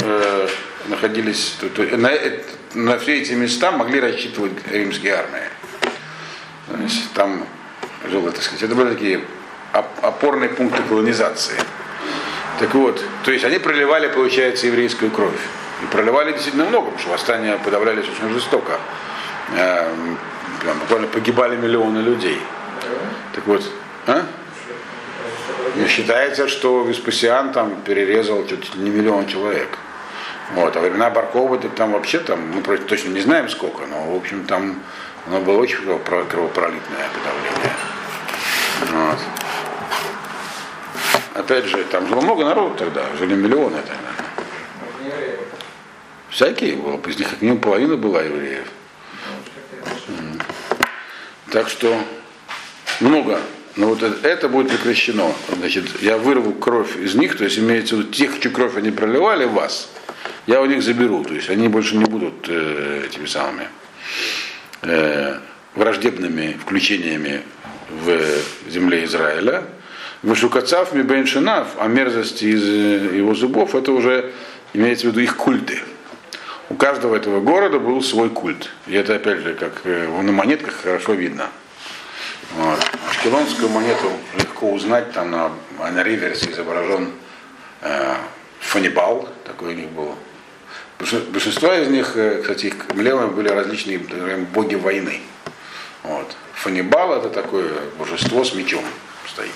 [0.00, 0.48] э,
[0.88, 2.10] находились, то, то, на,
[2.74, 5.48] на все эти места могли рассчитывать римские армии.
[6.68, 7.46] То есть там
[8.10, 9.20] жило, так сказать, это были такие
[9.72, 11.54] опорные пункты колонизации.
[12.58, 15.40] Так вот, то есть они проливали, получается, еврейскую кровь.
[15.82, 18.78] И проливали действительно много, потому что восстания подавлялись очень жестоко.
[19.54, 19.92] Э,
[20.80, 22.40] буквально погибали миллионы людей.
[23.34, 23.62] Так вот,
[24.06, 24.22] а?
[25.76, 29.68] И считается, что Веспасиан там перерезал чуть не миллион человек.
[30.54, 34.44] Вот, а времена Баркова там вообще там, мы точно не знаем сколько, но в общем
[34.44, 34.80] там
[35.26, 37.72] оно было очень кровопролитное подавление.
[38.92, 39.45] Вот.
[41.36, 45.14] Опять же, там жило много народу тогда, жили миллионы тогда.
[46.30, 48.66] Всякие было, из них как минимум половина была евреев.
[51.50, 51.94] Так что
[53.00, 53.38] много.
[53.76, 55.30] Но вот это будет прекращено.
[55.54, 58.90] Значит, я вырву кровь из них, то есть имеется в виду тех, чью кровь они
[58.90, 59.90] проливали, вас,
[60.46, 61.22] я у них заберу.
[61.22, 63.68] То есть они больше не будут э, этими самыми
[64.80, 65.38] э,
[65.74, 67.42] враждебными включениями
[67.90, 68.20] в
[68.70, 69.64] земле Израиля.
[70.22, 74.32] Вышукацав Мибен Шинав, а мерзости из э, его зубов, это уже
[74.72, 75.78] имеется в виду их культы.
[76.68, 78.70] У каждого этого города был свой культ.
[78.86, 81.48] И это, опять же, как э, на монетках хорошо видно.
[82.56, 82.78] Вот.
[83.10, 87.10] Ашкелонскую монету легко узнать, там на, на реверсе изображен
[87.82, 88.14] э,
[88.60, 90.14] фанибал, такой у них был.
[90.98, 95.20] Большинство из них, э, кстати, их эмблемы были различные боги войны.
[96.02, 96.34] Вот.
[96.54, 98.84] Фанибал это такое божество с мечом
[99.28, 99.52] стоит.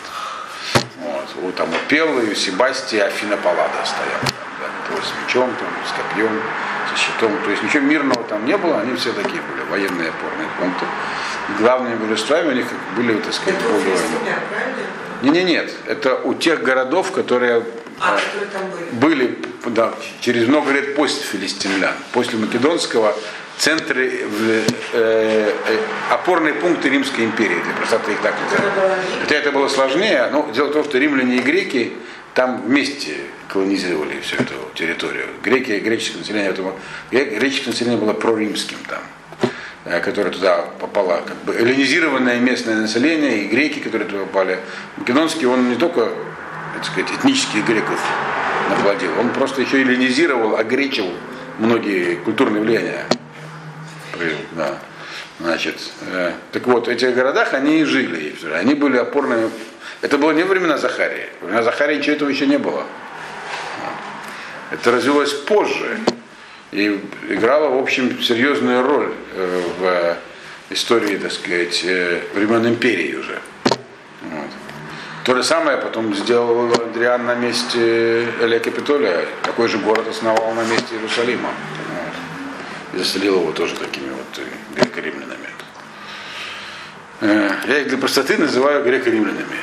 [1.01, 1.25] Вот.
[1.37, 4.21] вот там у Пеллы, у Себастия, Афина Паллада стоят.
[4.21, 6.43] Там, да, с мечом, там, с копьем,
[6.91, 7.33] со щитом.
[7.43, 10.85] То есть ничего мирного там не было, они все такие были, военные опорные пункты.
[11.49, 13.59] И главными божествами у них были, так сказать.
[15.23, 15.71] Не, не, нет.
[15.87, 17.65] Это у тех городов, которые
[17.99, 18.19] а,
[18.93, 23.15] были, были да, через много лет после филистимлян, после Македонского
[23.61, 24.63] центры, э,
[24.95, 25.53] э,
[26.09, 28.75] опорные пункты Римской империи, для простоты их так называют.
[29.21, 31.93] Хотя это было сложнее, но дело в том, что римляне и греки
[32.33, 33.17] там вместе
[33.49, 35.27] колонизировали всю эту территорию.
[35.43, 36.75] Греки, греческое население, этого,
[37.11, 39.03] греческое население было проримским там
[39.85, 44.59] э, которое туда попало, как бы эллинизированное местное население, и греки, которые туда попали.
[44.97, 46.09] Македонский, он не только,
[46.75, 48.01] так сказать, этнических греков
[48.71, 51.13] наплодил, он просто еще эллинизировал, огречил
[51.59, 53.05] многие культурные влияния
[54.21, 54.47] произвел.
[54.53, 54.79] Да.
[55.41, 58.35] Значит, э, так вот, в этих городах они и жили.
[58.53, 59.51] Они были опорными.
[60.03, 61.29] Это было не времена Захарии.
[61.41, 62.85] Во времена Захарии ничего этого еще не было.
[64.71, 65.99] Это развилось позже
[66.71, 70.17] и играло, в общем, серьезную роль э, в
[70.73, 73.41] истории, так сказать, э, времен империи уже.
[73.65, 74.51] Вот.
[75.25, 79.25] То же самое потом сделал Адриан на месте Эля Капитолия.
[79.43, 81.51] Такой же город основал на месте Иерусалима.
[82.93, 85.51] И заселил его тоже такими вот э, греко-римлянами.
[87.21, 89.59] Я их для простоты называю греко-римлянами.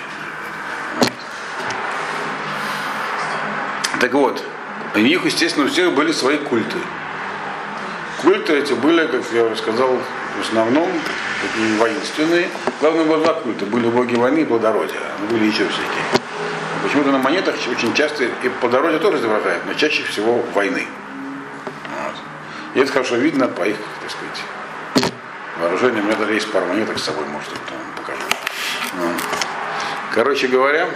[3.99, 4.43] Так вот,
[4.93, 6.77] у них, естественно, у всех были свои культы.
[8.21, 9.97] Культы эти были, как я уже сказал,
[10.37, 10.87] в основном
[11.41, 12.49] такие воинственные.
[12.79, 13.65] Главное было два культа.
[13.65, 14.99] Были боги войны и плодородия.
[15.19, 16.21] Но были еще всякие.
[16.83, 20.85] Почему-то на монетах очень часто и плодородие тоже изображают, но чаще всего войны.
[22.77, 25.11] И это хорошо видно по их, так сказать,
[25.59, 26.03] вооружению.
[26.03, 28.21] У меня даже есть пару монеток с собой, может, потом покажу.
[28.93, 29.15] Вот.
[30.13, 30.87] Короче говоря,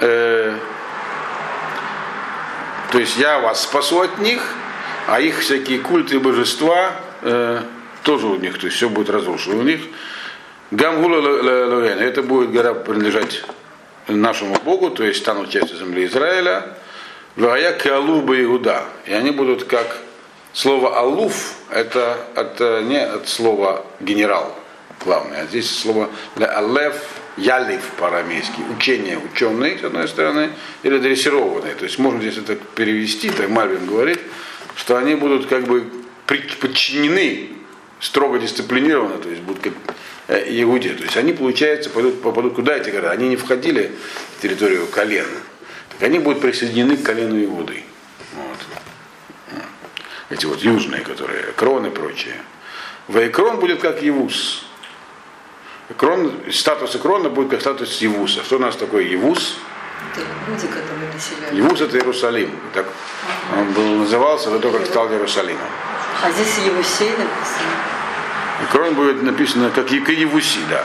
[0.00, 0.56] э,
[2.90, 4.42] то есть я вас спасу от них,
[5.06, 7.60] а их всякие культы и божества э,
[8.02, 9.82] тоже у них, то есть все будет разрушено у них.
[10.70, 13.44] Гамгула Луэн, это будет гора принадлежать
[14.08, 16.78] нашему Богу, то есть станут частью земли Израиля.
[17.36, 18.84] Вая Калуба Иуда.
[19.04, 20.05] И они будут как
[20.56, 24.56] слово Алуф, это, это не от слова генерал
[25.04, 26.94] главное, а здесь слово Алеф,
[27.36, 30.50] Ялив по-арамейски, учение ученый, с одной стороны,
[30.82, 31.74] или дрессированный.
[31.74, 34.18] То есть можно здесь это перевести, так Мальвин говорит,
[34.74, 35.84] что они будут как бы
[36.26, 37.50] подчинены,
[38.00, 39.72] строго дисциплинированы, то есть будут как
[40.28, 40.94] э, Иуде.
[40.94, 43.10] То есть они, получается, пойдут, попадут куда эти города?
[43.10, 43.92] Они не входили
[44.38, 45.28] в территорию колена.
[45.90, 47.82] Так они будут присоединены к колену Иуды.
[50.28, 52.40] Эти вот южные, которые, кроны и прочие.
[53.08, 54.64] Вайкрон будет как Евус.
[55.96, 58.42] Крон, статус Крона будет как статус Евуса.
[58.42, 59.56] Что у нас такое Евус?
[60.12, 61.54] Это люди, которые населяют.
[61.54, 62.50] Евус это Иерусалим.
[62.74, 62.86] Так
[63.56, 65.62] он был, назывался до того, как стал Иерусалимом.
[66.24, 67.70] А здесь Евусей написано.
[68.72, 70.84] Крон будет написано как Евуси, да.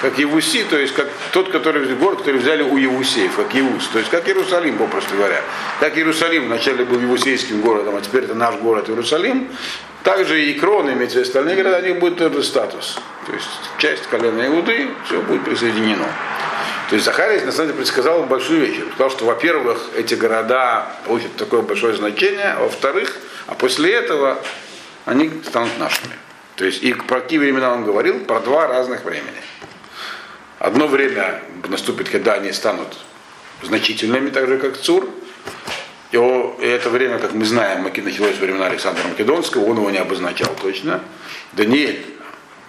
[0.00, 3.88] Как Евуси, то есть как тот, который город, который взяли у Евусеев, как Евус.
[3.88, 5.42] То есть как Иерусалим, попросту говоря.
[5.80, 9.50] Как Иерусалим вначале был Евусейским городом, а теперь это наш город Иерусалим.
[10.04, 12.98] Также и Крон, имеется остальные города, у них будет тот же статус.
[13.26, 16.06] То есть часть колена Иуды, все будет присоединено.
[16.88, 18.78] То есть Захарий на самом деле предсказал большую вещь.
[18.78, 24.38] Он сказал, что, во-первых, эти города получат такое большое значение, а во-вторых, а после этого
[25.04, 26.14] они станут нашими.
[26.56, 28.20] То есть и про какие времена он говорил?
[28.20, 29.42] Про два разных времени.
[30.58, 32.96] Одно время наступит, когда они станут
[33.62, 35.08] значительными, так же как Цур.
[36.10, 41.02] И это время, как мы знаем, началось времена Александра Македонского, он его не обозначал точно.
[41.52, 42.04] Даниэль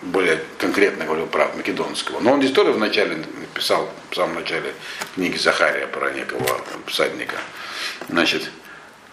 [0.01, 2.19] более конкретно говорил про Македонского.
[2.19, 4.73] Но он здесь тоже вначале написал, в самом начале
[5.15, 7.37] книги Захария про некого всадника.
[8.07, 8.49] Значит,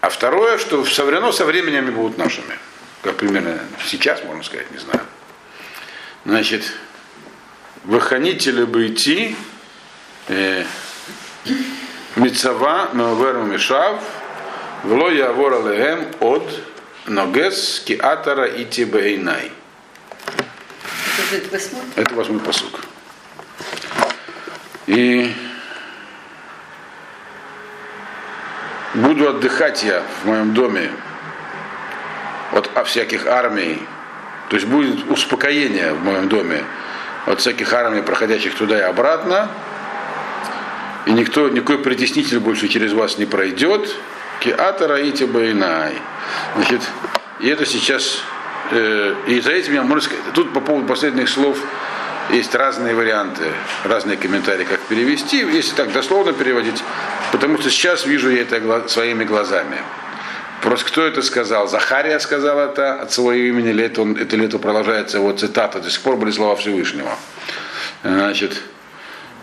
[0.01, 2.57] а второе, что все равно со временем будут нашими.
[3.01, 5.01] Как примерно сейчас, можно сказать, не знаю.
[6.25, 6.73] Значит,
[7.83, 9.35] выхонители бы идти
[10.27, 10.63] э,
[12.15, 14.01] Мицава Меоверу Мишав
[14.83, 16.43] Вло Явора Леем от
[17.05, 19.51] Ногес Киатара и Тибейнай.
[21.31, 21.81] Это восьмой?
[21.95, 22.81] Это восьмой посук.
[24.85, 25.33] И
[28.93, 30.91] буду отдыхать я в моем доме
[32.53, 33.81] от всяких армий,
[34.49, 36.63] то есть будет успокоение в моем доме
[37.27, 39.49] от всяких армий, проходящих туда и обратно,
[41.05, 43.93] и никто, никакой притеснитель больше через вас не пройдет,
[44.39, 45.93] киатара и тибайнай.
[46.55, 46.81] Значит,
[47.39, 48.21] и это сейчас,
[48.71, 51.57] э, и за этим я можно сказать, тут по поводу последних слов
[52.31, 53.51] есть разные варианты,
[53.83, 56.83] разные комментарии, как перевести, если так дословно переводить,
[57.31, 59.77] потому что сейчас вижу я это своими глазами.
[60.61, 61.67] Просто кто это сказал?
[61.67, 65.89] Захария сказал это от своего имени, это, он, это, или это продолжается его цитата, до
[65.89, 67.15] сих пор были слова Всевышнего.
[68.03, 68.61] Значит,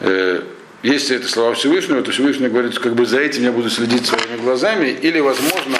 [0.01, 0.43] э,
[0.83, 4.37] если это слова Всевышнего, то Всевышний говорит, как бы за этим я буду следить своими
[4.37, 5.79] глазами, или, возможно,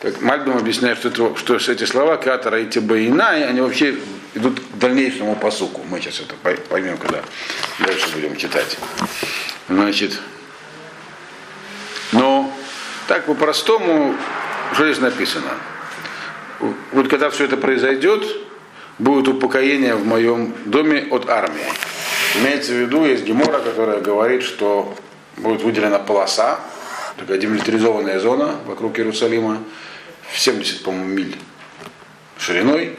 [0.00, 3.96] как Мальбим объясняет, что, это, что эти слова Катара и Тибаина, они вообще
[4.34, 5.82] идут к дальнейшему посуку.
[5.88, 6.34] Мы сейчас это
[6.68, 7.22] поймем, когда
[7.78, 8.76] дальше будем читать.
[9.68, 10.18] Значит,
[12.12, 12.52] но
[13.06, 14.14] так по-простому
[14.78, 15.50] что здесь написано?
[16.92, 18.24] Вот когда все это произойдет,
[19.00, 21.66] будет упокоение в моем доме от армии.
[22.36, 24.94] Имеется в виду, есть Гемора, которая говорит, что
[25.36, 26.60] будет выделена полоса,
[27.16, 29.64] такая демилитаризованная зона вокруг Иерусалима,
[30.30, 31.36] в 70, по-моему, миль
[32.38, 32.96] шириной.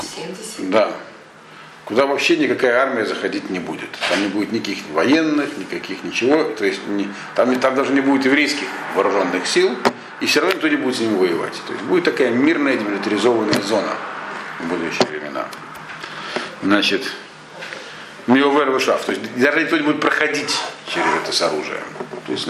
[0.00, 0.70] 70.
[0.70, 0.92] Да.
[1.84, 3.90] Куда вообще никакая армия заходить не будет.
[4.08, 6.44] Там не будет никаких военных, никаких ничего.
[6.44, 9.76] То есть не, там, там даже не будет еврейских вооруженных сил,
[10.24, 11.60] и все равно никто не будет с ними воевать.
[11.66, 13.92] То есть будет такая мирная демилитаризованная зона
[14.58, 15.46] в будущие времена.
[16.62, 17.12] Значит,
[18.26, 19.04] Миовер Вышав.
[19.04, 20.58] То есть даже никто не будет проходить
[20.88, 21.82] через это с оружием.
[22.26, 22.48] То есть,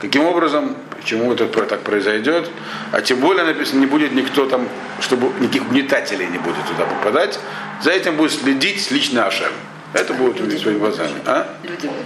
[0.00, 2.48] каким образом, почему это так произойдет,
[2.90, 4.66] а тем более написано, не будет никто там,
[5.02, 7.38] чтобы никаких угнетателей не будет туда попадать,
[7.82, 9.52] за этим будет следить лично Ашем.
[9.92, 11.20] Это будет увидеть своими глазами.
[11.26, 11.52] А?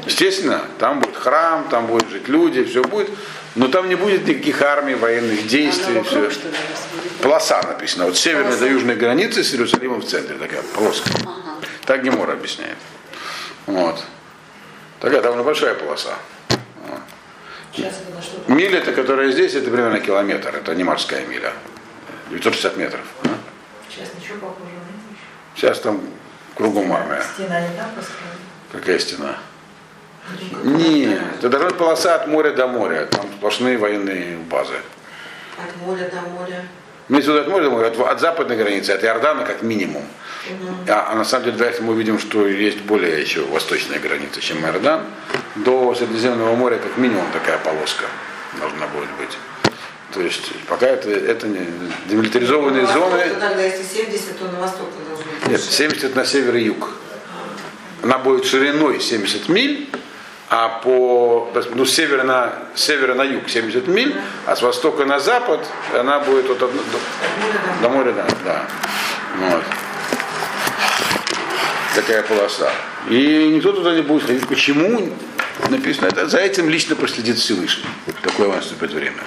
[0.07, 3.11] Естественно, там будет храм, там будут жить люди, все будет.
[3.57, 6.03] Но там не будет никаких армий, военных действий.
[6.03, 6.23] Все.
[6.23, 7.13] вокруг, разбудит?
[7.23, 8.07] Полоса написано.
[8.07, 8.65] Вот северной Полоса.
[8.65, 11.15] до южной границы с Иерусалимом в центре такая плоская.
[11.23, 11.57] Ага.
[11.85, 12.79] Так Гемор объясняет.
[13.67, 14.03] Вот.
[15.01, 16.15] Такая довольно большая полоса.
[18.47, 20.55] Миля, это, которая здесь, это примерно километр.
[20.55, 21.53] Это не морская миля.
[22.31, 23.03] 960 метров.
[23.25, 23.29] а?
[23.91, 25.19] Сейчас ничего похожего нет.
[25.57, 26.01] Сейчас там
[26.57, 27.23] кругом армия.
[27.35, 28.37] Стена не там построена.
[28.73, 29.37] Какая стена?
[30.65, 33.07] Нет, это быть полоса от моря до моря.
[33.07, 34.75] Там сплошные военные базы.
[35.59, 36.65] От моря до моря.
[37.09, 40.03] Имеется в виду от моря до моря, от, от западной границы, от Иордана как минимум.
[40.89, 44.65] А, а на самом деле, дальше мы увидим, что есть более еще восточная граница, чем
[44.65, 45.03] Иордан.
[45.57, 48.05] До Средиземного моря как минимум такая полоска
[48.59, 49.37] должна будет быть.
[50.13, 51.67] То есть пока это, это не
[52.09, 53.29] демилитаризованные На восток, зоны.
[53.29, 54.89] то Тогда если 70, то на восток.
[55.49, 55.73] Нет, больше.
[55.73, 56.89] 70 на север и юг.
[58.03, 59.89] Она будет шириной 70 миль,
[60.51, 64.15] а по ну, с севера на, с севера на юг 70 миль,
[64.47, 65.61] а с востока на запад
[65.99, 68.27] она будет от одно- до, до моря, да.
[68.45, 68.67] да.
[69.39, 69.65] Вот.
[71.95, 72.71] Такая полоса.
[73.09, 74.47] И никто туда не будет ходить.
[74.49, 75.13] Почему?
[75.71, 77.85] Написано, это, за этим лично проследит Всевышний.
[78.23, 79.23] Такое наступит время.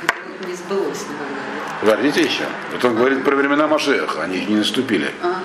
[0.46, 1.48] Не сбылось, наверное.
[1.80, 2.44] Подождите еще.
[2.74, 5.12] Вот он говорит про времена Машеха, они не наступили.
[5.22, 5.42] А,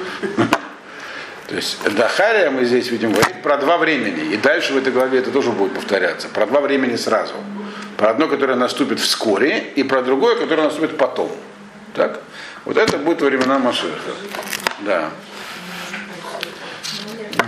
[1.52, 4.32] То есть Дахария мы здесь видим говорит про два времени.
[4.32, 6.28] И дальше в этой главе это тоже будет повторяться.
[6.30, 7.34] Про два времени сразу.
[7.98, 11.30] Про одно, которое наступит вскоре, и про другое, которое наступит потом.
[11.94, 12.22] Так?
[12.64, 14.12] Вот это будет времена Машеха.
[14.80, 15.10] Да.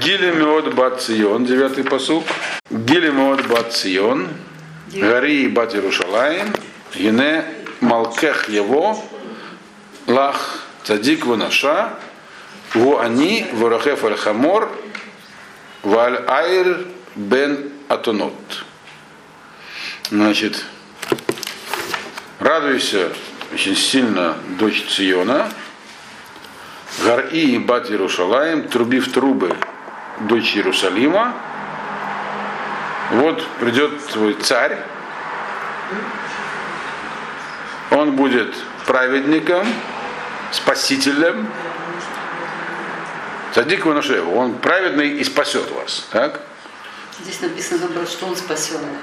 [0.00, 2.24] Гилемиот бат Цион, девятый посук.
[2.70, 4.28] Гилемиот бат Цион,
[4.92, 5.72] Гари и бат
[6.94, 7.44] Гине
[7.80, 9.02] Малкех его,
[10.06, 11.94] Лах Цадик Ванаша,
[12.74, 14.68] Во они Ворахеф аль Хамор,
[15.84, 18.64] Валь Айр бен Атонот.
[20.10, 20.64] Значит,
[22.40, 23.10] радуйся
[23.52, 25.48] очень сильно дочь Циона,
[27.04, 29.56] Гар-И и Бат Иерушалаем, труби в трубы
[30.20, 31.32] дочь Иерусалима.
[33.12, 34.78] Вот придет твой царь,
[37.92, 38.52] он будет
[38.84, 39.64] праведником,
[40.50, 41.48] спасителем,
[43.54, 46.08] Садик Ванушеву, он праведный и спасет вас.
[46.10, 46.40] Так?
[47.22, 48.98] здесь написано, что он спасенный.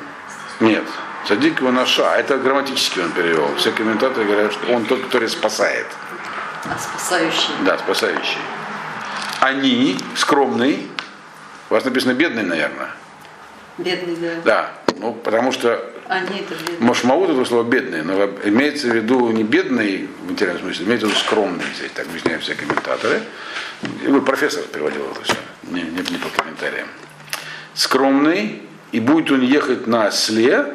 [0.59, 0.83] Нет.
[1.25, 3.55] Садик Ванаша, это грамматически он перевел.
[3.55, 5.85] Все комментаторы говорят, что он тот, который спасает.
[6.65, 7.53] А спасающий.
[7.63, 8.39] Да, спасающий.
[9.39, 10.85] Они, скромный,
[11.69, 12.89] у вас написано бедный, наверное.
[13.77, 14.41] Бедный, да.
[14.43, 14.71] Да.
[14.97, 16.55] Ну, потому что Они это.
[16.79, 21.09] Машмаут это слово бедный, но имеется в виду не бедный в материальном смысле, имеется в
[21.09, 23.21] виду скромный здесь, так объясняют все комментаторы.
[24.25, 26.87] Профессор переводил это все, не, не, не по комментариям.
[27.73, 30.73] Скромный, и будет он ехать на осле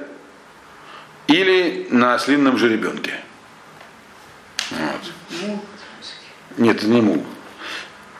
[1.26, 3.20] или на ослинном жеребенке.
[4.70, 5.58] Вот.
[6.56, 7.24] Нет, это не мул.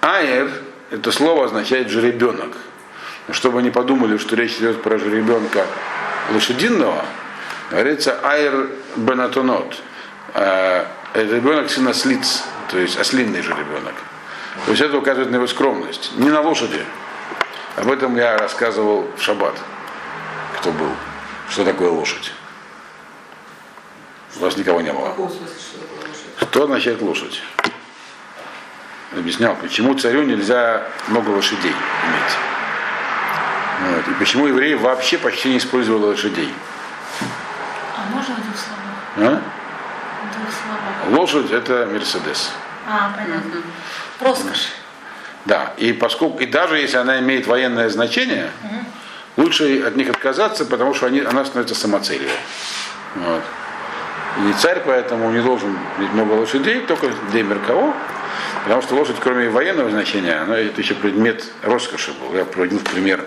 [0.01, 0.51] Аэр,
[0.91, 2.57] это слово означает жеребенок.
[3.29, 5.67] Но Чтобы не подумали, что речь идет про жеребенка
[6.33, 7.05] лошадиного,
[7.71, 9.77] говорится айр бенатонот.
[10.35, 13.95] Э, Это ребенок сын ослиц, то есть ослинный жеребенок.
[14.65, 16.13] То есть это указывает на его скромность.
[16.17, 16.85] Не на лошади.
[17.77, 19.55] Об этом я рассказывал в шаббат,
[20.59, 20.91] кто был.
[21.49, 22.33] Что такое лошадь?
[24.37, 25.15] У вас никого не было.
[26.41, 27.43] Что означает лошадь?
[29.13, 32.56] Объяснял, почему царю нельзя много лошадей иметь.
[33.81, 34.09] Вот.
[34.09, 36.53] И почему евреи вообще почти не использовали лошадей.
[37.97, 39.33] А можно в двух словах?
[39.33, 39.43] А?
[40.31, 41.19] В двух словах.
[41.19, 42.53] Лошадь это Мерседес.
[42.89, 43.63] А, понятно.
[44.21, 44.69] Роскошь.
[45.45, 48.51] Да, и поскольку, и даже если она имеет военное значение,
[49.37, 52.31] лучше от них отказаться, потому что они, она становится самоцелью.
[53.15, 53.43] Вот.
[54.49, 57.95] И царь поэтому не должен иметь много лошадей, только для Меркао,
[58.65, 62.37] потому что лошадь, кроме военного значения, она это еще предмет роскоши был.
[62.37, 63.25] Я приводил пример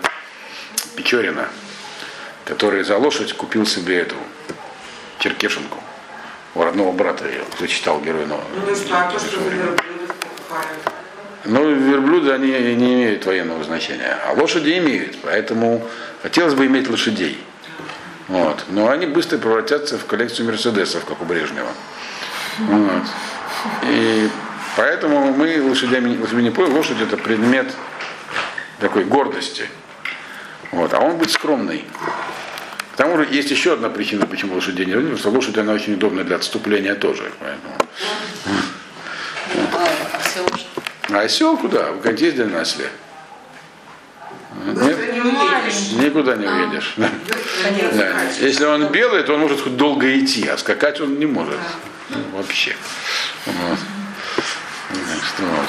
[1.00, 1.48] Печорина,
[2.44, 4.16] который за лошадь купил себе эту
[5.18, 5.78] черкешенку
[6.54, 8.44] у родного брата ее, кто читал герой нового.
[8.54, 8.74] Ну.
[11.46, 15.86] Но верблюды, они не имеют военного значения, а лошади имеют, поэтому
[16.22, 17.42] хотелось бы иметь лошадей.
[18.28, 18.64] Вот.
[18.68, 21.72] Но они быстро превратятся в коллекцию мерседесов, как у Брежнева.
[22.58, 23.04] Вот.
[23.84, 24.28] И
[24.76, 26.74] поэтому мы лошадями, лошадями не поем.
[26.74, 27.72] Лошадь это предмет
[28.80, 29.66] такой гордости.
[30.72, 30.94] Вот.
[30.94, 31.84] А он будет скромный.
[32.92, 35.72] К тому же есть еще одна причина, почему лошадей не родили, потому что лошадь она
[35.72, 37.32] очень удобна для отступления тоже.
[37.40, 37.74] Поэтому.
[41.12, 41.92] А осел куда?
[41.92, 42.86] Вы как ездили на осле?
[44.66, 44.98] Нет?
[45.14, 46.04] Не.
[46.04, 46.94] Никуда не уедешь.
[46.96, 47.10] Да.
[48.40, 51.58] Если он белый, то он может хоть долго идти, а скакать он не может.
[52.32, 52.76] Вообще.
[53.46, 53.78] Вот.
[54.88, 55.66] Так что вот.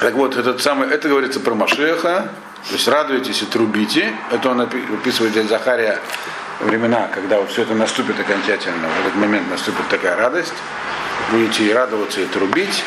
[0.00, 2.30] Так вот, этот самый, это говорится про Машеха,
[2.68, 4.12] то есть радуйтесь и трубите.
[4.30, 5.98] Это он опи- описывает для Захария
[6.60, 10.52] времена, когда вот все это наступит окончательно, в этот момент наступит такая радость.
[11.30, 12.82] Будете и радоваться, и трубить.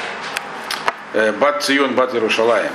[1.14, 2.72] Э, Бат Цион, Бат Иерушалаем.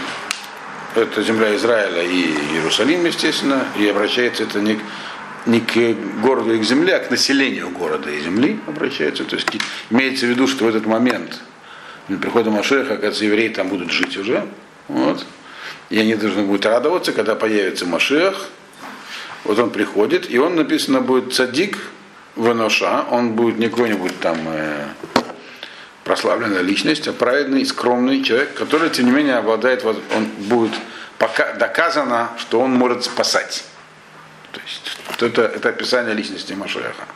[0.96, 4.80] Это земля Израиля и Иерусалим, естественно, и обращается это не к,
[5.44, 9.24] не к городу и к земле, а к населению города и земли обращается.
[9.24, 9.48] То есть
[9.90, 11.38] имеется в виду, что в этот момент
[12.08, 14.46] при прихода Машеха, оказывается, евреи там будут жить уже.
[14.88, 15.24] Вот.
[15.90, 18.48] И они должны будут радоваться, когда появится Машех.
[19.44, 21.78] Вот он приходит, и он написано будет цадик
[22.34, 24.88] Ваноша, он будет не какой-нибудь там э,
[26.04, 30.72] прославленная личность, а праведный, скромный человек, который, тем не менее, обладает, он будет
[31.18, 33.64] пока, доказано, что он может спасать.
[34.52, 37.06] То есть вот это, это описание личности Машеха.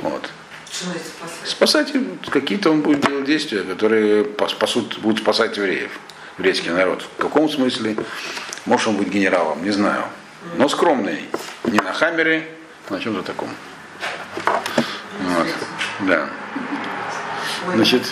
[0.00, 0.28] Вот.
[0.70, 1.48] Спасать?
[1.48, 1.92] Спасать
[2.30, 5.90] какие-то он будет делать действия, которые спасут, будут спасать евреев,
[6.38, 7.04] еврейский народ.
[7.16, 7.96] В каком смысле?
[8.64, 10.04] Может он быть генералом, не знаю.
[10.56, 11.24] Но скромный.
[11.64, 12.48] Не на хаммере,
[12.88, 13.48] а на чем-то таком.
[15.20, 15.46] Вот.
[16.00, 16.28] Да.
[17.74, 18.02] Значит,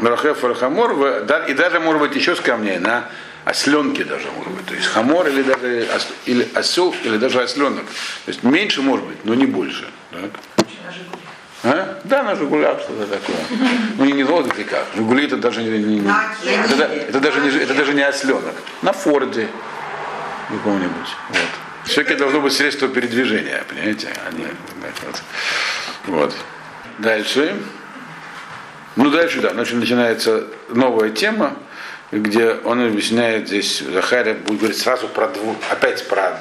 [0.00, 3.08] Рахеф да- и даже, может быть, еще скромнее, на
[3.44, 4.66] осленке даже, может быть.
[4.66, 5.86] То есть хамор или даже
[6.26, 7.84] или осел, или даже осленок.
[8.24, 9.86] То есть меньше, может быть, но не больше.
[10.10, 10.59] Так?
[11.62, 11.72] На.
[11.72, 11.98] А?
[12.04, 13.36] Да, на Жигулях что-то такое.
[13.96, 14.86] Ну и не лодки как.
[14.94, 18.54] Жигули это даже не, не- На это, это даже не, это даже не осленок.
[18.82, 19.48] На Форде
[20.50, 21.08] каком-нибудь.
[21.28, 21.38] Вот.
[21.84, 24.08] Все-таки должно быть средство передвижения, понимаете?
[24.26, 25.22] А не, вот.
[26.06, 26.34] вот.
[26.98, 27.56] Дальше.
[28.96, 31.56] Ну дальше, да, значит, начинается новая тема,
[32.12, 36.40] где он объясняет здесь, Захария будет говорить сразу про дву, опять про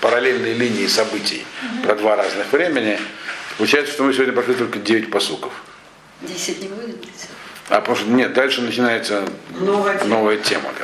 [0.00, 1.44] параллельные линии событий,
[1.84, 2.98] про два разных времени.
[3.60, 5.52] Получается, что мы сегодня прошли только 9 посуков.
[6.22, 6.96] Десять не будет?
[7.68, 10.70] А потому что нет, дальше начинается Новая новая тема.